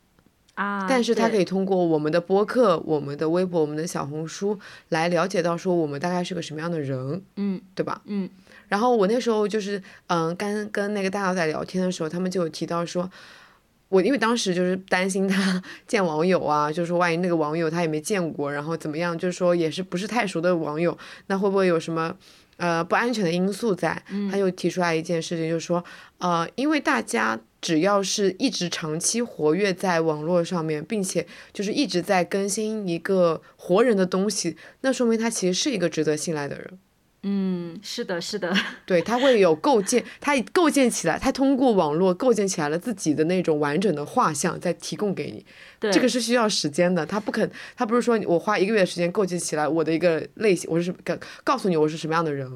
[0.54, 4.58] 啊，但是他可以以通过我们的播客、我们的微博、我们的小红书
[4.88, 8.02] 来了解到说我们大概是个什么样的人，嗯对吧？
[8.06, 8.28] 嗯
[8.68, 13.10] 然后我那时候就是，嗯，跟跟那个大小仔聊天的时候，他们就有提到说，
[13.88, 20.96] 我因为当时就是担心他 见网友啊，就是说万一那个网友他也没见过，然后怎么样，就是说也是不是太熟的网友，
[21.26, 22.14] 那会不会有什么
[22.58, 24.02] 呃不安全的因素在？
[24.30, 25.82] 他就提出来一件事情，就是说，
[26.18, 36.78] 呃，因为大家只要是一直长期活跃在网络上面，并且就是一直在更新一个活人的东西，那说明他其实是一个值得信赖的人。
[37.24, 38.54] 嗯，是的，是的，
[38.86, 45.44] 对，他会有构建，他构建起来，他通过网络构建起来了自己的那种完整的画像，再提供给你。
[45.80, 52.48] 对，这个是需要时间的，他不肯，他不是说我花一个月的时间构建起来我的一个类型，我是告告诉你我是什么样的人。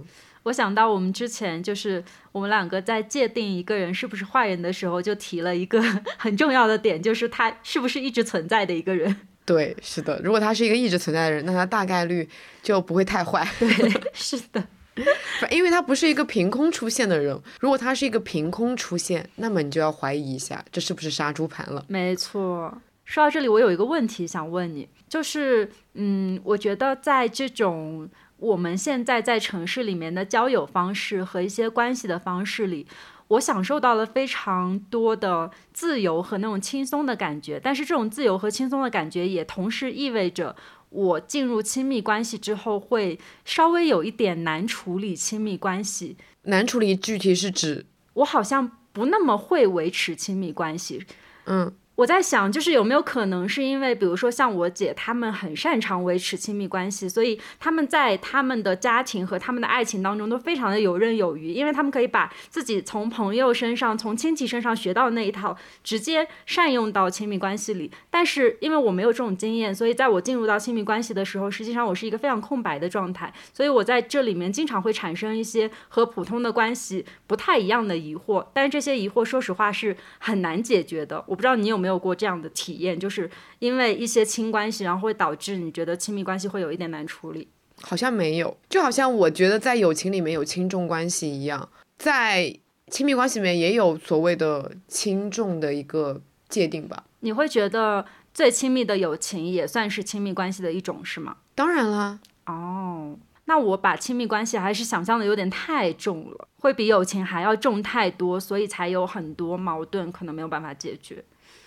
[0.44, 2.02] 我想到我们之前就是
[2.32, 5.82] 我们两个在界定一个人是不是坏人的时候，就提了一个
[6.18, 9.28] 很重要的点，就是他是不是一直存在的一个人。
[9.45, 12.28] 对，是的，如果他是一个一直存在的人，那他大概率
[12.62, 13.47] 就不会太坏。
[13.59, 13.68] 对，
[14.14, 14.64] 是的，
[15.51, 17.36] 因为他不是一个凭空出现的人。
[17.61, 21.84] 如果他是一个凭空出现，那么你就要怀疑一下，这是不是杀猪盘了？
[21.88, 22.72] 没错。
[23.05, 32.86] 说到这里，我有一个问题想问你，就是，嗯，我觉得在这种我们现在在城市里面的交友方式和一些关系的方式里，
[33.32, 37.58] 我享受到了非常多的自由和那种轻松的感觉。
[37.62, 40.54] 但是这种自由和轻松的感觉，也同时意味着
[40.90, 46.16] 我进入亲密关系之后，会稍微有一点难处理亲密关系。
[46.42, 51.04] 难处理具体是指，我好像不那么会维持亲密关系。
[51.46, 51.72] 嗯。
[51.95, 67.90] 我在想，就是有没有可能是因为，比如说像我姐，她们很擅长维持亲密关系，所以他们在他们的家庭和他们的爱情当中都非常的游刃有余，因为他们可以把自己从朋友身上、从亲戚身上学到的那一套，直接善用到亲密关系里。
[68.09, 81.22] 但是因为我没有这种经验，所以在我进入到亲密关系的时候，实际上我是一个非常空白的状态，所以我在这里面经常会产生一些和普通的关系不太一样的疑惑，但是这些疑惑，说实话是很难解决的。
[81.26, 83.28] 我不知道你有没有过这样的体验，就是
[83.58, 87.48] 因为一些亲关系，然后会导致你觉得亲密关系会有一点难处理。
[87.80, 91.68] 好像没有，就好像我觉得在友情里面有轻重关系一样，
[91.98, 92.56] 在
[92.86, 97.04] 亲密关系里面也有所谓的轻重的一个界定吧。
[97.20, 101.38] 你会觉得最亲密的友情也算是亲密关系的一种，是吗？
[101.54, 103.16] 当然啦，哦，
[103.46, 111.24] 那我把亲密关系还是想象的有点太重了，会比友情还要重太多，所以才有很多矛盾可能没有办法解决。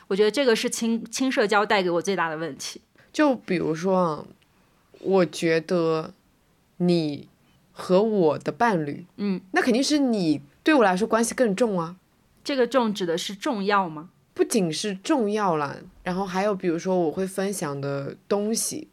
[0.08, 2.82] 我觉得这个是轻轻社交带给我最大的问题。
[3.12, 4.26] 就比如说啊，
[5.00, 6.14] 我觉得
[6.78, 7.28] 你
[7.72, 11.96] 和我的伴侣，嗯，那肯定是你对我来说关系更重啊。
[12.44, 14.10] 这个重指的是重要吗？
[14.34, 18.90] 不仅是重要啦，然后还有比如说我会分享的东西，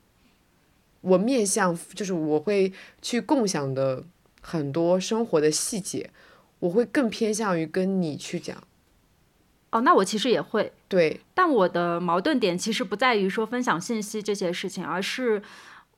[1.00, 4.04] 我面向就是我会去共享的
[4.40, 6.10] 很多生活的细节，
[6.60, 8.56] 我会更偏向于跟你去讲。
[9.72, 15.42] 哦，那我其实也会，对，但我的矛盾点其实不在于说分享信息这些事情，而是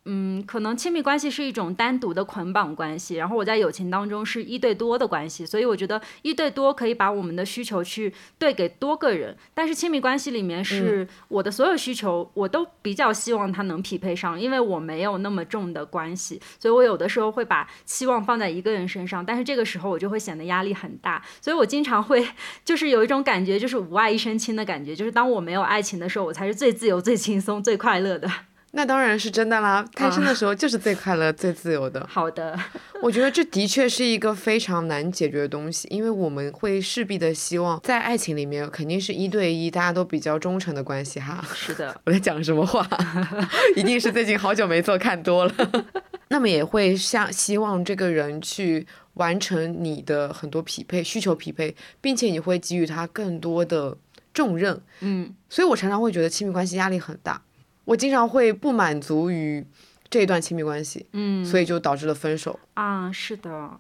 [0.07, 22.29] 嗯，可能亲密关系是一种单独的捆绑关系，然后我在友情当中是一对多的关系，所以我觉得一对多可以把我们的需求去对给多个人，但是亲密关系里面是我的所有需求我都比较希望它能匹配上，因为我没有那么重的关系，所以我有的时候会把期望放在一个人身上，但是这个时候我就会显得压力很大，所以我经常会
[22.63, 28.31] 就是有一种感觉，就是无爱一身轻的感觉，就是当我没有爱情的时候，我才是最自由、最轻松、最快乐的。
[28.77, 32.05] 那当然是真的啦，开心的时候就是最快乐、最自由的。
[32.11, 32.59] 好的，
[33.01, 41.45] 我觉得这的确是一个非常难解决的东西，因为我们会势必的希望在爱情里面肯定是一对一，大家都比较忠诚的关系哈。
[41.55, 42.85] 是的，我在讲什么话？
[43.77, 45.55] 一定是最近好久没做，看多了。
[46.29, 53.97] 那么也会像希望这个人去完成你的很多匹配需求匹配，并且你会给予他更多的
[54.33, 54.81] 重任。
[54.99, 57.41] 嗯，所以我常常会觉得亲密关系压力很大。
[57.85, 59.67] 我经常会不满足于
[60.11, 63.13] 这一段亲密关系，嗯，所以就导致了分手啊。
[63.13, 63.79] 是的，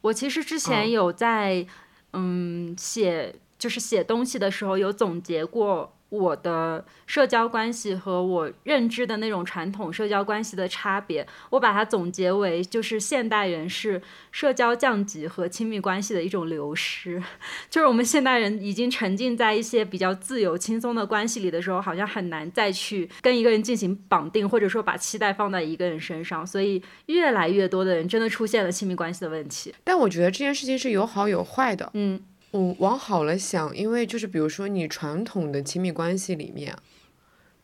[0.00, 1.66] 我其实之前有在
[2.12, 5.93] 嗯写，就是写东西的时候有总结过。
[6.18, 14.00] 我的社交关系和我认知的那种传统社交关系的差别，我把它总结为就是现代人是
[14.30, 17.22] 社交降级和亲密关系的一种流失，
[17.68, 29.74] 就是我们现代人已经沉浸在一些比较自由轻松的关系里的时候，好像很难再去跟一个人进行绑定，或者说把期待放在一个人身上，所以越来越多的人真的出现了亲密关系的问题。
[29.82, 32.20] 但我觉得这件事情是有好有坏的，嗯。
[32.54, 36.72] 我往好了想，因为就是比如说你传统的亲密关系里面，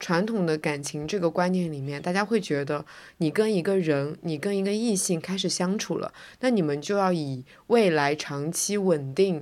[0.01, 2.84] 传统的感情这个观念里面，大家会觉得
[3.18, 9.41] 你跟一个人，你跟一个异性开始相处了，那你们就要以未来长期稳定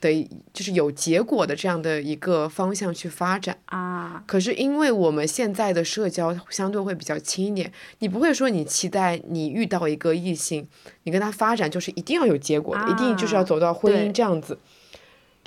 [0.00, 4.24] 的，就是有结果的这样的一个方向去发展啊。
[4.26, 10.66] 可是因为我们现在的社交相对会比较轻一点，你不会说你期待你遇到一个异性，
[11.04, 14.58] 你跟他发展就是一定要有结果的，一定就是要走到婚姻这样子。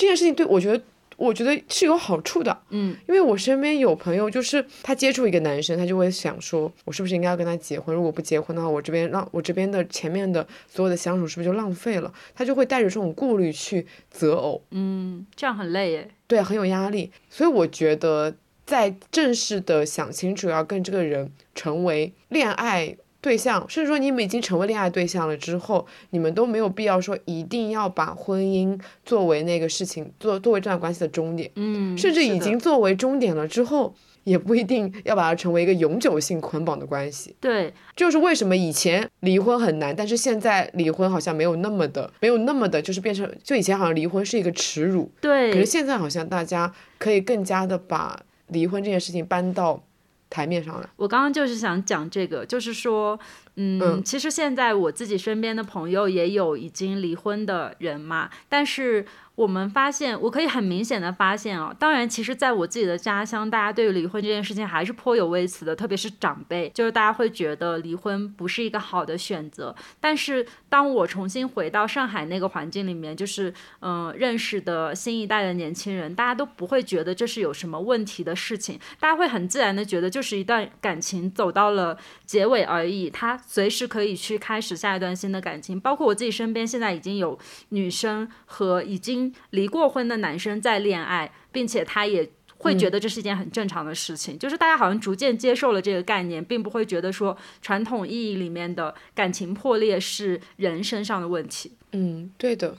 [0.02, 0.84] 这件事情对我觉得，
[1.16, 7.96] 我觉得是有好处的，嗯，因为我身边有朋友，就是他接触一个男生，他就会想说，我是不是应该要跟他结婚？
[7.96, 12.12] 如果不结婚的话，我这边让我这边的前面的所有的相处是不是就浪费了？
[12.34, 17.12] 他就会带着这种顾虑去择偶，嗯，这样很累耶，对，很有压力。
[17.30, 18.34] 所以我觉得，
[18.66, 22.98] 在正式的想清楚要跟这个人成为恋爱。
[23.22, 31.50] 对象，甚至说你们已经成为恋爱对象了之后，你们都没有必要说一定要把婚姻作为那个事情，作作为这段关系的终点。
[31.56, 33.94] 嗯，甚至已经作为终点了之后，
[34.24, 37.36] 也不一定要把它成为一个永久性捆绑的关系。
[37.40, 45.12] 对，就是为什么以前离婚很难，但是现在离婚好像没有那么的，没有那么的，就是变成就以前好像离婚是一个耻辱。
[45.22, 45.54] 对。
[45.54, 49.84] 可是现在好像大家可以更加的把离婚这件事情搬到。
[50.32, 50.90] 台面上来。
[50.96, 53.20] 我刚刚就是想讲这个，就是说，
[53.58, 59.06] 嗯，其实现在我自己身边的朋友也有已经离婚的人嘛，但是。
[59.42, 69.76] 我们发现，我可以很明显的发现啊，当然，其实在我自己的家乡，大家对于离婚这件事情还是颇有微词的，特别是长辈，就是大家会觉得离婚不是一个好的选择。
[70.00, 85.80] 但是当我重新回到上海那个环境里面，就是嗯，认识的新一代的年轻人，大家都不会觉得这是有什么问题的事情，大家会很自然的觉得就是一段感情走到了结尾而已，他随时可以去开始下一段新的感情。
[85.80, 87.40] 包括我自己身边现在已经有
[87.70, 89.31] 女生和已经。
[89.52, 101.72] 离过婚的男生在恋爱，并且他也会觉得这是一件很正常的事情，就是大家好像逐渐接受了这个概念，并不会觉得说传统意义里面的感情破裂是人身上的问题。
[101.94, 102.78] 嗯，对的。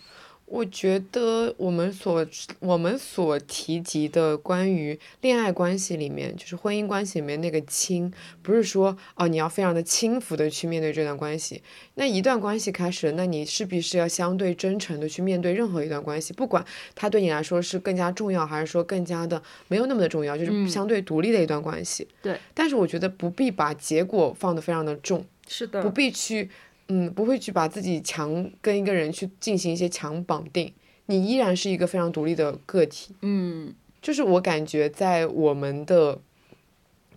[0.52, 2.26] 我觉得我们所
[2.58, 11.62] 我们所提及的关于恋爱关系里面，就是婚姻关系里面那个轻，不是说哦你要非常的轻浮的去面对这段关系。
[11.94, 16.62] 那一段关系开始，那你势必是要相对真诚的去面对任何一段关系，不管
[16.94, 22.06] 它对你来说是更加重要，还是说更加的没有那么的重要，就是相对独立的一段关系。
[22.20, 22.38] 对。
[22.52, 25.24] 但是我觉得不必把结果放得非常的重。
[25.48, 25.82] 是的。
[25.82, 26.50] 不必去。
[26.94, 30.70] 嗯，不会去把自己强跟一个人去进行一些强绑定，
[31.06, 33.14] 你依然是一个非常独立的个体。
[33.22, 36.20] 嗯，就是我感觉在我们的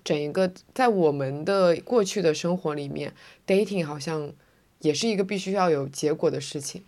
[0.01, 3.11] 整一个在我们的过去的生活里面
[3.45, 4.31] ，dating 好像
[4.79, 6.81] 也是一个必须要有结果的事情，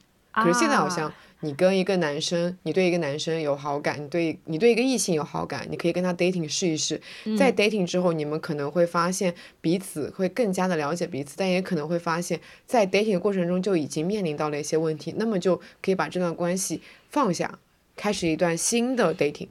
[0.44, 1.12] 可是现在好像。
[1.42, 7.00] 你跟一个男生，你对一个男生有好感，你对你对一个异性有好感，你可以跟他 dating 试一试，
[7.38, 9.32] 在 dating 之后，你们可能会发现
[9.62, 16.82] 彼此会更加的了解彼此，但也可能会发现，在 dating 的过程中就已经面临到了一些问题，那么就可以把这段关系
[17.12, 17.60] 放下，
[17.96, 19.50] 开始一段新的 dating。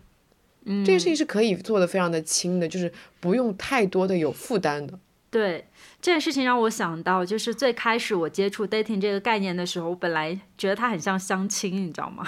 [0.65, 4.99] 嗯，这件事情是可以做的非常的轻的，就是不用太多的有负担的。
[5.31, 5.65] 对
[6.07, 12.25] 这件事情让我想到，就是最开始我接触 dating 这个概念的时候，我本来觉得它很像相亲，你知道吗？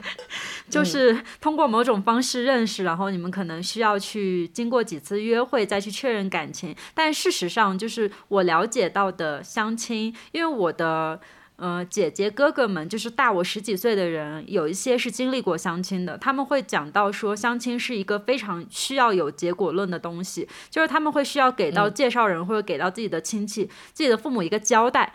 [0.68, 6.76] 就是通过某种方式认识，然后你们可能需要去经过几次约会再去确认感情。
[6.92, 11.18] 但事实上，就是我了解到的相亲，因为我的。
[11.56, 25.12] 呃，姐姐哥哥们就是大我十几岁的人，有一些是经历过相亲的，他们会讲到说，相亲是一个非常需要有结果论的东西，就是他们会需要给到介绍人或者给到自己的亲戚、自己的父母一个交代。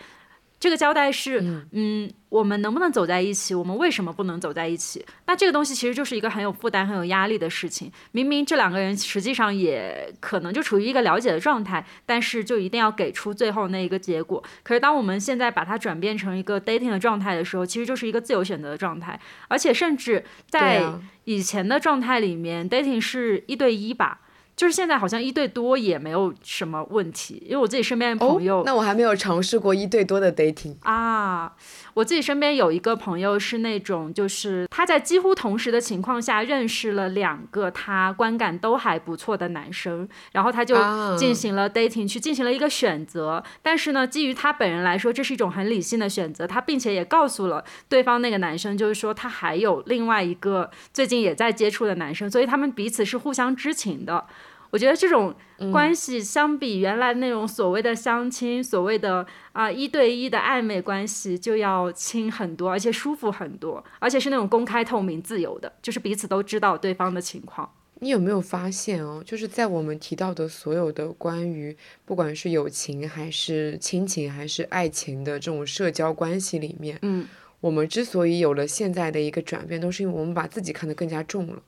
[0.61, 3.55] 这个交代是，嗯，我们能不能走在一起？
[3.55, 5.03] 我们为什么不能走在一起？
[5.25, 7.91] 那这个东西其实就是一个很有负担、很有压力的事情。
[8.11, 14.43] 明明这两个人实际上也可能就处于一个了解的状态，但是就一定要给出最后那一个结果。
[14.61, 19.19] 可是当我们现在把它转变成一个 dating 的状态的时候，其实就是一个自由选择的状态。
[19.47, 20.83] 而且甚至在
[21.23, 24.19] 以前的状态里面，dating 是一对一吧。
[24.55, 31.53] 就是现在好像一对多也没有什么问题，因为我自己身边的朋友，那我还没有尝试过一对多的 dating 啊。
[31.93, 40.75] 我自己身边有一个朋友是那种，就是他在几乎同时的情况下认识了两个他观感都还不错的男生，然后他就
[41.17, 43.43] 进行了 dating，去进行了一个选择。
[43.61, 46.47] 但是呢，基于他本人来说，这是一种很理性的选择。
[46.47, 54.25] 他并且也告诉了对方那个男生，就是说他还有另外一个最近也在接触的男生，所以他们彼此是互相知情的。
[54.71, 55.35] 我觉得这种
[55.71, 67.69] 关系相比原来那种所谓的相亲、所谓的啊一对一的暧昧关系就要亲很多，而且舒服很多，而且是那种公开透明、自由的，就是彼此都知道对方的情况。
[68.03, 69.21] 你有没有发现哦？
[69.23, 77.27] 就是在我们提到的所有的关于不管是友情还是亲情还是爱情的这种社交关系里面，嗯，
[77.59, 81.61] 我们之所以有了现在的一个转变，都是因为我们把自己看得更加重了。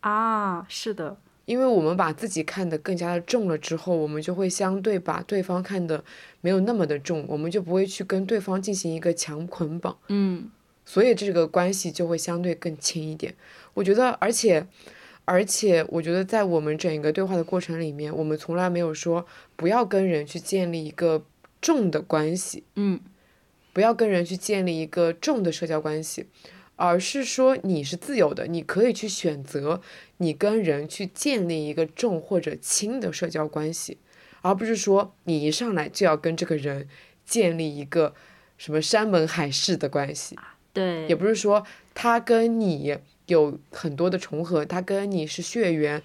[0.00, 1.16] 啊，是的。
[1.44, 6.04] 因为我们把自己看得更加的重了之后，我们就会相对把对方看得
[6.40, 10.48] 没有那么的重，我们就不会去跟对方进行一个强捆绑，嗯，
[10.84, 13.34] 所以这个关系就会相对更轻一点。
[13.74, 14.66] 我觉得，而且，
[15.24, 19.26] 而且，我觉得在我们整个对话的过程里面，我们从来没有说
[19.56, 21.24] 不要跟人去建立一个
[21.60, 23.00] 重的关系，嗯，
[23.72, 26.26] 不要跟人去建立一个重的社交关系。
[26.84, 29.80] 而是说你是自由的，你可以去选择
[30.16, 33.98] 你跟人去建立一个重或者轻的社交关系，
[34.40, 36.88] 而不是说你一上来就要跟这个人
[37.24, 38.16] 建立一个
[38.58, 40.36] 什么山盟海誓的关系。
[40.72, 41.64] 对，也不是说
[41.94, 46.02] 他跟你有很多的重合，他跟你是血缘，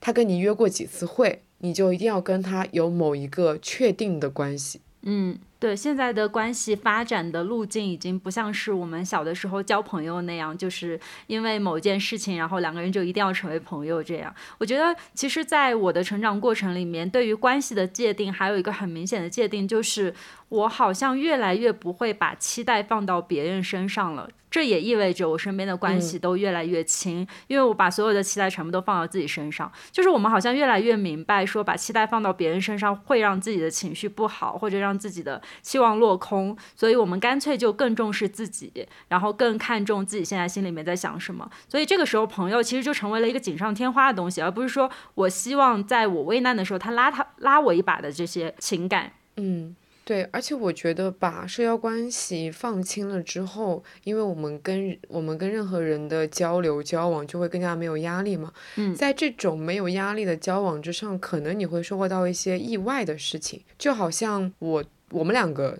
[0.00, 4.80] 他跟你约过几次会，你就一定要跟他有某一个确定的关系。
[5.02, 5.38] 嗯。
[5.58, 14.32] 对现在的关系发展的路径已经不像是我们小的时候交朋友那样，就是因为某件事情，然后两个人就一定要成为朋友这样。
[14.58, 20.14] 我觉得，其实，在我的成长过程里面，对于关系的界定还有一个很明显的界定，就是
[20.48, 24.30] 我好像越来越不会把期待放到别人身上了。
[24.50, 29.70] 这也意味着我身边的关系都越来越轻，因为我把所有的期待全部都放到自己身上。
[29.92, 36.56] 就是我们好像越来越明白，说把期待放到别人身上会让自己的情绪不好，或者让自己的期望落空。
[36.74, 38.72] 所以我们干脆就更重视自己，
[39.08, 41.50] 然后更看重自己现在心里面在想什么。
[41.68, 49.12] 所以这个时候，朋友其实就成为了一个锦上添花的东西，而不是说我希望在我危难的时候他拉他拉我一把的这些情感。
[49.36, 49.76] 嗯。
[50.04, 58.50] 对，而且我觉得把社交关系放轻了之后，因为我们跟我们跟任何人的交流交往就会更加没有压力嘛。
[58.76, 65.78] 嗯，在这种没有压力的交往之上，可能你会收获到一些意外的事情，就好像我我们两个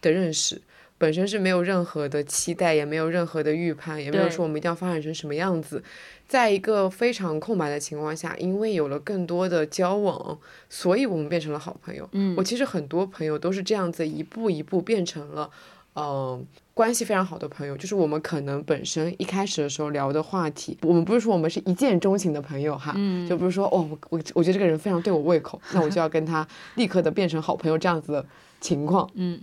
[0.00, 0.60] 的认识。
[0.98, 5.84] 本身是没有任何的期待，也没有任何的预判，也没有说我们一定要发展成什么样子。
[6.26, 10.38] 在一个非常空白的情况下，因为有了更多的交往，
[10.70, 12.08] 所以我们变成了好朋友。
[12.12, 15.50] 嗯，我其实很多朋友都是这样子一步一步变成了，
[15.96, 16.46] 嗯，
[16.76, 17.74] 关系非常好的朋友。
[17.74, 28.26] 就是我们可能本身一开始的时候聊的话题，我们不是说我们是一见钟情的朋友哈，嗯，就不是说哦，我我我觉得这个人非常对我胃口，那我就要跟他立刻的变成好朋友这样子的
[28.60, 29.08] 情况。
[29.14, 29.40] 嗯。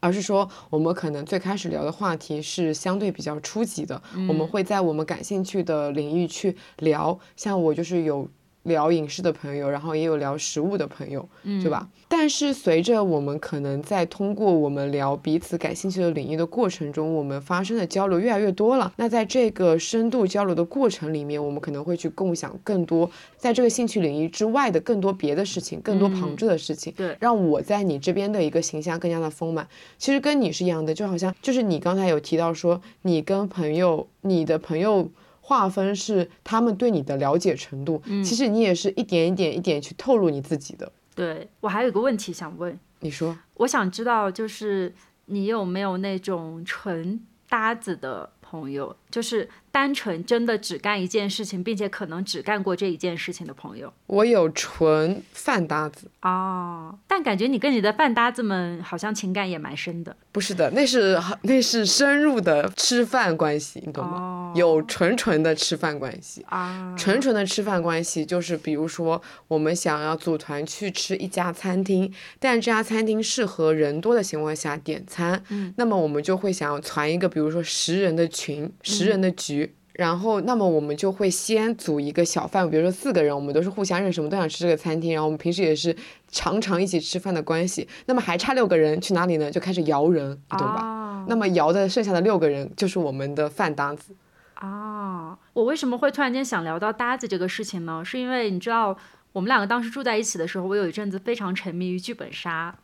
[0.00, 7.18] 而是说，我们可能最开始聊的话题是相对比较初级的，我们会在我们感兴趣的领域去聊。
[7.34, 8.28] 像我就是有。
[8.64, 11.88] 聊影视的朋友，然后也有聊食物的朋友，对吧？
[12.08, 18.92] 但是随着我们可能在通过我们聊彼此感兴趣的领域的过程中，我们发生的交流越来越多了。
[18.96, 26.92] 那在这个深度交流的过程里面，我们可能会去共享更多在这个兴趣领域之外的更多别的事情，更多旁支的事情。
[26.96, 29.66] 对，让我在你这边的一个形象更加的丰满。
[29.98, 35.10] 其实跟你是一样的，就好像就是你刚才有提到说，你跟朋友，你的朋友。
[35.52, 40.90] 划分是他们对你的了解程度，其实你也是一点一点一点去透露你自己的。
[41.14, 44.94] 对我还有个问题想问，你说，我想知道就是
[45.26, 56.98] 你有没有那种纯搭子的朋友，就是单纯真的只干一件事情，并且可能只干过这一件事情的朋友我有纯饭搭子，哦。
[57.06, 64.16] 但感觉你跟你的饭搭子们好像情感也蛮深的不是的，那是 那是深入的吃饭关系，你懂吗？
[64.18, 66.44] 哦有纯纯的吃饭关系。
[66.48, 66.94] 啊。
[66.98, 79.74] 纯纯的吃饭关系就是，比如说我们想要组团去吃一家餐厅，但这家餐厅适合人多的情况下点餐，嗯那么我们就会想要传一个，比如说十人的群，十人的局。
[79.94, 85.94] 然后，那么我们就会先组一个小范围，比如说四个人，我们都是互相认识，我们都想吃这个餐厅，然后我们平时也是
[86.28, 87.86] 常常一起吃饭的关系。
[88.06, 89.50] 那么还差六个人去哪里呢？
[89.50, 90.80] 就开始摇人，你懂吧？
[90.82, 90.98] 哦
[91.28, 94.12] 那么摇的剩下的六个人就是我们的饭搭子。
[94.54, 98.02] 啊，我为什么会突然间想聊到搭子这个事情呢？
[98.02, 98.96] 是因为你知道，
[99.32, 102.74] 我们两个当时住在一起的时候，我有一阵子非常沉迷于剧本杀。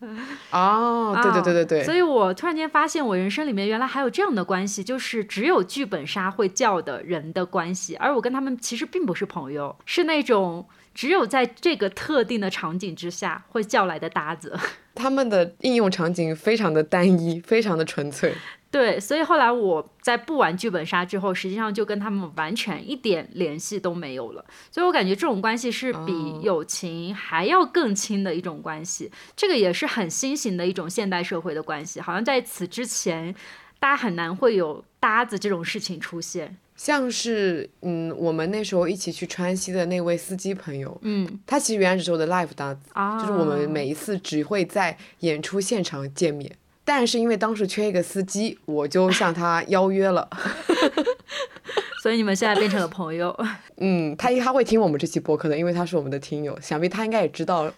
[0.50, 14.58] 哦，对对对对对，啊所以我突然间发现，我人生里面原来还有这样的关系，就是只有剧本杀会叫的人的关系，而我跟他们其实并不是朋友，是那种只有在这个特定的场景之下会叫来的搭子。
[14.94, 18.34] 他们的应用场景非常的单一，非常的纯粹。
[18.70, 24.44] 对，所以后来我在不玩剧本杀之后，实际上就跟他们完全一点联系都没有了。
[24.70, 29.10] 所以我感觉这种关系是比哦友情还要更亲的一种关系。
[29.34, 33.34] 这个也是很新型的一种现代社会的关系，好像在此之前，
[33.80, 36.56] 大家很难会有搭子这种事情出现。
[36.76, 46.50] 像是嗯，我们那时候一起去川西的那位司机朋友，嗯他其实原来只是我的 life 搭子，啊，就是我们每一次只会在演出现场见面。
[46.92, 50.28] 但是因为当时缺一个司机，我就向他 邀约了。
[52.02, 53.32] 所以你们现在变成了朋友。
[53.78, 57.72] 嗯，他他会听我们这期播客的，因为他是我们的听友，想必他应该也知道。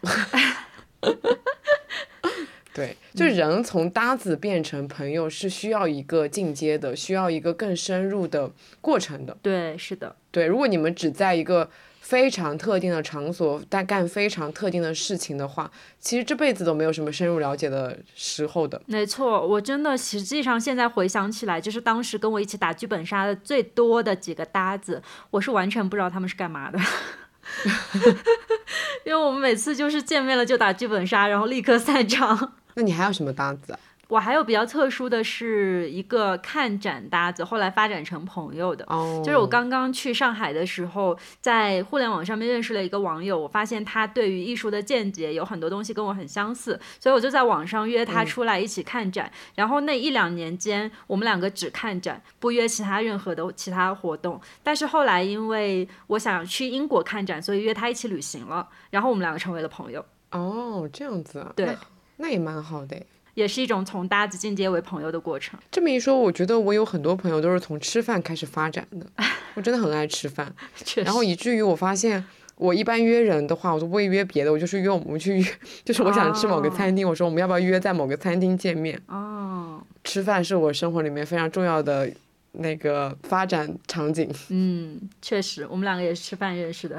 [2.72, 8.50] 对，就是人从搭子变成朋友是需要一个进阶的，需要一个更深入的
[8.80, 9.36] 过程的。
[9.42, 11.68] 对，是的，对，如果你们只在一个
[12.02, 18.82] 非常特定的场所，但干非常特定的事情的话，其实这辈子都没有什么深入了解的时候的。
[18.86, 25.00] 没错，我真的实际上现在回想起来，就是当时跟我一起打剧本杀的最多的几个搭子，
[25.30, 26.78] 我是完全不知道他们是干嘛的。
[29.06, 32.54] 因为我们每次就是见面了就打剧本杀，然后立刻散场。
[32.74, 33.78] 那你还有什么搭子啊？
[34.12, 38.84] 我还有比较特殊的是一个看展搭子，后来发展成朋友的。
[38.88, 49.32] 哦，就是我刚刚去上海的时候，在互联网上面认识了一个网友，我发现他对于艺术的见解有很多东西跟我很相似，所以我就在网上约他出来一起看展。
[49.54, 54.38] 然后那一两年间，我们两个只看展，不约其他任何的其他活动。
[54.62, 61.76] 但是后来因为我想去英国看展，所以约他一起旅行了，然后我们两个成为了朋友，哦，这样子啊，对那，
[62.18, 63.06] 那也蛮好的诶。
[63.34, 65.58] 也是一种从搭子进阶为朋友的过程。
[65.70, 69.06] 这么一说，我觉得我有很多朋友都是从吃饭开始发展的。
[69.54, 70.52] 我真的很爱吃饭，
[70.96, 72.24] 然后以至于我发现，
[72.56, 75.44] 我一般约人的话，我都不会约别的，我就是约我们去约，
[75.84, 78.98] 就是我想吃某个哦餐厅，我说我们要不要约在某个餐厅见面？
[79.08, 82.10] 哦，吃饭是我生活里面非常重要的
[82.52, 86.96] 那个发展场景嗯，确实，我们两个也是吃饭认识的。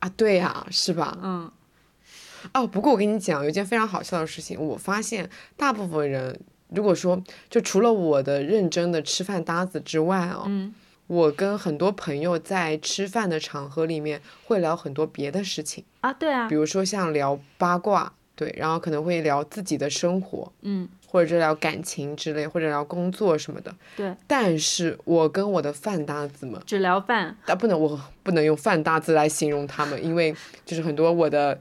[0.00, 1.18] 啊，对呀、是吧？
[1.22, 1.50] 嗯
[2.54, 10.74] 哦，不过我跟你讲，有一件非常好笑的事情，我发现大部分人，如果说就除了我的认真的吃饭搭子之外哦，嗯，
[11.06, 23.74] 我跟很多朋友在吃饭的场合里面会聊很多别的事情，啊，对啊比，如说像聊八卦，对，然后可能会聊自己的生活，嗯，或者是聊感情之类，或者聊工作什么的。
[23.96, 27.34] 对，但是我跟我的饭搭子们，只聊饭。
[27.46, 30.34] 但，不能，我不能用饭搭子来形容他们，因为
[30.66, 31.58] 就是很多我的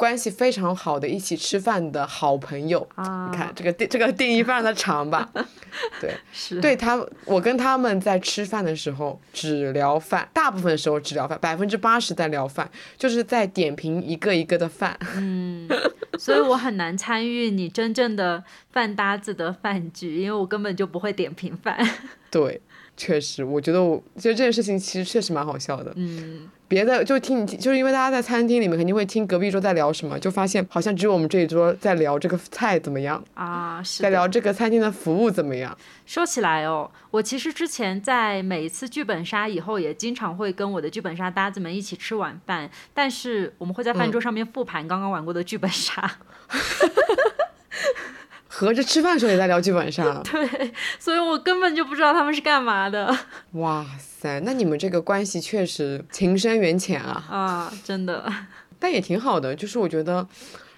[0.00, 2.88] 关系非常好的一起吃饭的好朋友。
[2.94, 5.28] 啊，你看这个定这个定义非常的长吧？
[6.00, 14.98] 对，是，对他，我跟他们在吃饭的时候只聊饭，大部分时候只聊饭，百分之八十在聊饭，就是在点评一个一个的饭。
[15.16, 15.68] 嗯
[16.18, 18.42] 所以我很难参与你真正的
[18.72, 21.78] 饭搭子的饭局，因为我根本就不会点评饭。
[22.30, 22.60] 对，
[23.00, 25.90] 确实，我觉得我觉得这件事情其实确实蛮好笑的。
[25.96, 34.02] 嗯，别的就听就是因为大家在餐厅里面肯定会听隔壁桌在聊什么，就发现好像只有我们这一桌在聊这个菜怎么样，啊，是。
[34.02, 35.74] 在聊这个餐厅的服务怎么样。
[36.04, 46.18] 说起来哦，我其实之前在每一次剧本杀以后，也经常会跟我的剧本杀搭子们一起吃晚饭，但是我们会在饭桌上面复盘刚刚玩过的剧本杀。
[48.52, 53.16] 合着吃饭的时候也在聊剧本杀， 对，所以我根本就不知道他们是干嘛的
[53.52, 57.24] 哇塞，那你们这个关系确实情深缘浅啊。
[57.30, 58.30] 啊，真的。
[58.80, 59.54] 但也挺好的。
[59.54, 60.26] 就是我觉得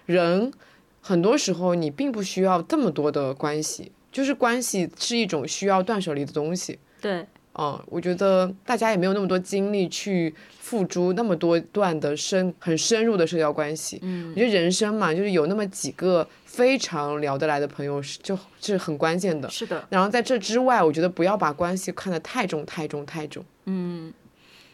[0.04, 0.52] 人
[1.00, 6.78] 很多时候你并不需要这么多的关系，就是关系是一种需要断舍离的东西。
[7.00, 7.26] 对，
[7.58, 13.98] 嗯，我觉得大家也没有那么多精力去付诸那么多段的深很深入的社交关系。
[14.02, 19.48] 嗯我觉得人生嘛，就是有那么几个非常聊得来的朋友是就是很关键的。
[19.50, 23.44] 是的，然后在这之外，我觉得不要把关系看得太重、太重、太重。
[23.66, 24.12] 嗯，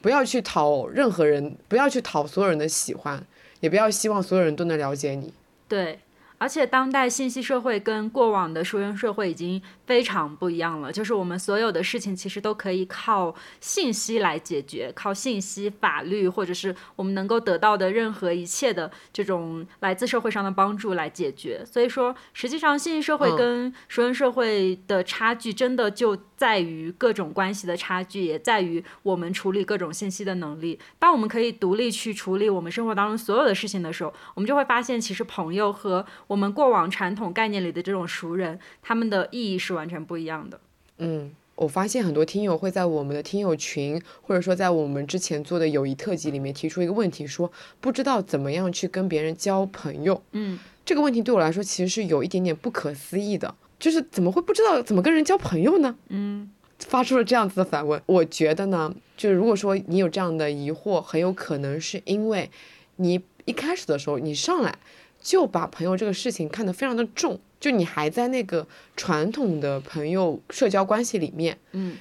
[0.00, 3.20] 不要去讨任何人，不要去讨所有人的喜欢，
[3.60, 5.32] 也不要希望所有人都能了解你。
[5.66, 5.98] 对。
[6.38, 21.64] 而且当代信息社会跟过往的熟人社会已经非常不一样了，就是我们所有的事情其实都可以靠信息来解决，靠信息、法律或者是我们能够得到的任何一切的这种来自社会上的帮助来解决。
[21.66, 30.78] 所以说，实际上信息社会嗯跟熟人社会的差距，真的就在于各种关系的差距，也在于我们处理各种信息的能力。
[30.98, 40.60] 当我们可以独立去处理我们生活当中所有的事情的时候，我们就会发现，其实朋友和我们过往传统概念里的这种熟人，他们的意义是完全不一样的。
[40.98, 47.50] 嗯，我发现很多听友会在我们的听友群，或者说在我们之前做的友谊特辑里面提出一个问题，说
[47.80, 50.22] 不知道怎么样去跟别人交朋友。
[50.32, 55.96] 嗯，这个问题对我来说其实是有一点点不可思议的，就是怎么会不知道怎么跟人交朋友呢？
[56.08, 58.00] 嗯，发出了这样子的反问。
[58.06, 62.50] 我觉得呢，就是如果说你有这样的疑惑，很有可能是因为
[62.96, 64.76] 你一开始的时候，你上来
[65.20, 68.66] 就把朋友这个事情看得非常的重，就你还在那个
[68.96, 71.58] 传统的朋友社交关系里面。
[71.72, 71.96] 嗯，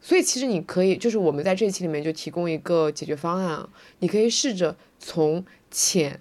[0.00, 3.68] 所以其实你可以，就是我们在这期里面就提供一个解决方案啊，
[4.00, 6.20] 你可以试着从浅，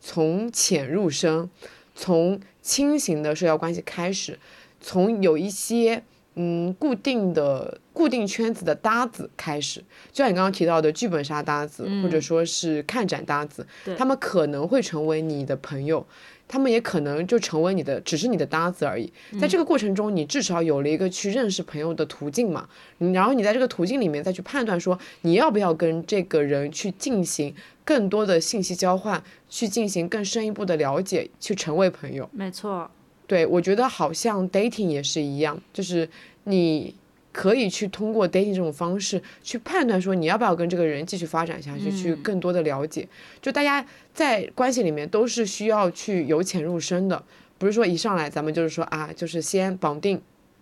[0.00, 1.50] 从浅入深，
[1.94, 4.38] 从轻型的社交关系开始，
[4.80, 6.02] 从有一些
[6.36, 9.80] 嗯固定的固定圈子的搭子开始，
[10.12, 13.66] 就像你刚刚提到的剧本杀搭子，或者说是看展搭子，
[13.98, 16.06] 他们可能会成为你的朋友。
[16.48, 19.12] 他们也可能就成为你的，只是你的搭子而已。
[19.40, 22.68] 在这个过程中，你至少有了一个去认识朋友的途径嘛。
[22.98, 27.52] 然后你在这个途径里面再去判断说，你要不要跟这个人去进行
[27.84, 32.30] 更多的信息交换，去进行更深一步的了解，去成为朋友。
[32.30, 32.88] 没错。
[33.26, 36.08] 对我觉得好像 dating 也是一样，就是
[36.44, 36.94] 你
[37.32, 43.06] 可以去通过 dating 这种方式去判断说你要不要跟这个人继续发展下去，去更多的了解。
[43.42, 47.22] 就大家在关系里面都是需要去由浅入深的，
[47.58, 50.20] 不是说一上来咱们就是说啊，就是先绑定，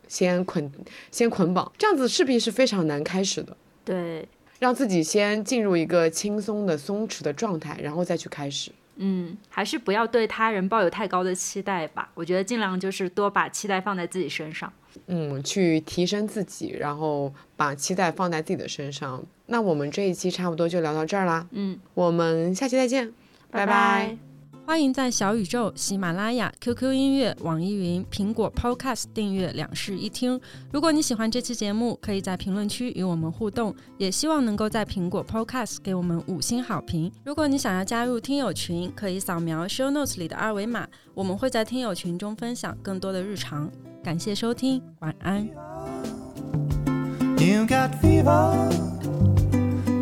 [0.09, 0.71] 先捆，
[1.13, 3.57] 先捆绑，这样子势必是非常难开始的。
[3.85, 4.27] 对，
[4.59, 8.73] 让自己先进入一个轻松的、松弛的状态，然后再去开始。
[8.97, 12.11] 嗯，还是不要对他人抱有太高的期待吧。
[12.15, 14.73] 我觉得尽量就是多把期待放在自己身上。
[15.07, 19.23] 嗯，去提升自己，然后把期待放在自己的身上。
[19.47, 21.47] 那我们这一期差不多就聊到这儿啦。
[21.51, 23.13] 嗯，我们下期再见，
[23.51, 24.34] 拜拜拜
[24.67, 30.41] 欢迎在小宇宙、喜马拉雅、QQ 音乐、网易云、苹果 Podcast 订阅两室一厅。
[30.73, 37.13] 如果你喜欢这期节目，可以在评论区与我们互动，也希望能够在苹果 Podcast 给我们五星好评。
[37.27, 43.71] 如果你想要加入听友群，可以扫描 Show Notes 里的二维码，我们会在听友群中分享更多的日常。
[44.03, 45.47] 感谢收听，晚安。
[47.39, 48.73] You got fever,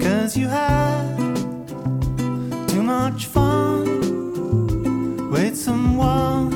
[0.00, 1.16] cause you had
[2.68, 3.91] too much fun
[5.56, 6.50] someone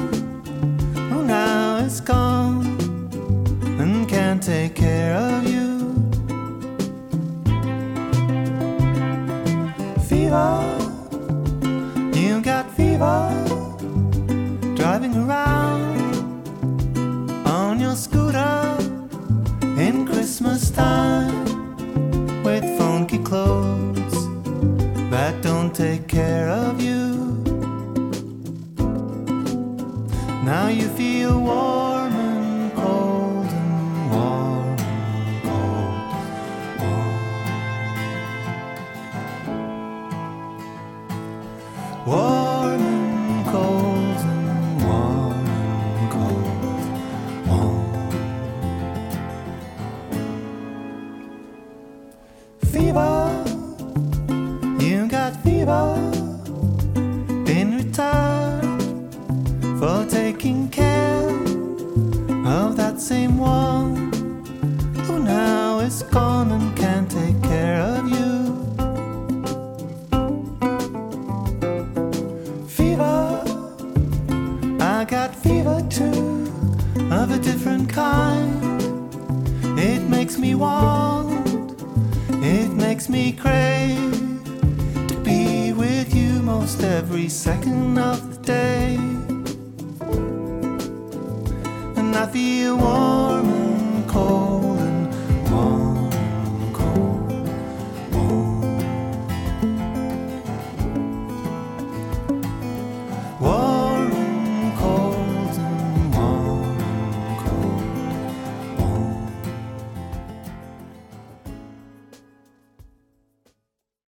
[1.11, 2.64] who now is gone
[3.78, 5.55] and can't take care of you.